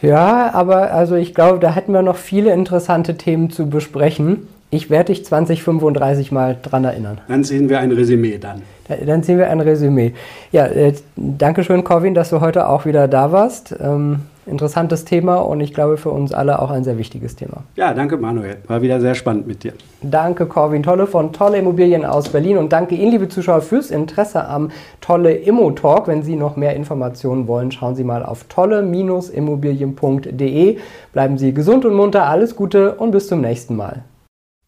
Ja, 0.00 0.52
aber 0.52 0.92
also 0.92 1.16
ich 1.16 1.34
glaube, 1.34 1.58
da 1.58 1.72
hätten 1.72 1.92
wir 1.92 2.02
noch 2.02 2.16
viele 2.16 2.52
interessante 2.52 3.16
Themen 3.16 3.50
zu 3.50 3.68
besprechen. 3.68 4.48
Ich 4.74 4.88
werde 4.88 5.12
dich 5.12 5.22
2035 5.22 6.32
mal 6.32 6.56
dran 6.62 6.84
erinnern. 6.84 7.18
Dann 7.28 7.44
sehen 7.44 7.68
wir 7.68 7.80
ein 7.80 7.92
Resümee 7.92 8.38
dann. 8.38 8.62
Dann 9.04 9.22
sehen 9.22 9.36
wir 9.36 9.50
ein 9.50 9.60
Resümee. 9.60 10.14
Ja, 10.50 10.66
äh, 10.66 10.94
danke 11.14 11.62
schön, 11.62 11.84
Corwin, 11.84 12.14
dass 12.14 12.30
du 12.30 12.40
heute 12.40 12.66
auch 12.66 12.86
wieder 12.86 13.06
da 13.06 13.32
warst. 13.32 13.76
Ähm, 13.78 14.20
interessantes 14.46 15.04
Thema 15.04 15.36
und 15.36 15.60
ich 15.60 15.74
glaube 15.74 15.98
für 15.98 16.08
uns 16.08 16.32
alle 16.32 16.58
auch 16.58 16.70
ein 16.70 16.84
sehr 16.84 16.96
wichtiges 16.96 17.36
Thema. 17.36 17.64
Ja, 17.76 17.92
danke 17.92 18.16
Manuel. 18.16 18.56
War 18.66 18.80
wieder 18.80 18.98
sehr 18.98 19.14
spannend 19.14 19.46
mit 19.46 19.62
dir. 19.62 19.74
Danke 20.00 20.46
Corwin 20.46 20.82
Tolle 20.82 21.06
von 21.06 21.34
Tolle 21.34 21.58
Immobilien 21.58 22.06
aus 22.06 22.30
Berlin 22.30 22.56
und 22.56 22.72
danke 22.72 22.94
Ihnen, 22.94 23.10
liebe 23.10 23.28
Zuschauer, 23.28 23.60
fürs 23.60 23.90
Interesse 23.90 24.48
am 24.48 24.70
Tolle 25.02 25.34
Immo 25.34 25.72
Talk. 25.72 26.08
Wenn 26.08 26.22
Sie 26.22 26.34
noch 26.34 26.56
mehr 26.56 26.74
Informationen 26.74 27.46
wollen, 27.46 27.72
schauen 27.72 27.94
Sie 27.94 28.04
mal 28.04 28.24
auf 28.24 28.44
tolle-immobilien.de. 28.44 30.78
Bleiben 31.12 31.36
Sie 31.36 31.52
gesund 31.52 31.84
und 31.84 31.92
munter, 31.92 32.26
alles 32.26 32.56
Gute 32.56 32.94
und 32.94 33.10
bis 33.10 33.26
zum 33.26 33.42
nächsten 33.42 33.76
Mal. 33.76 34.04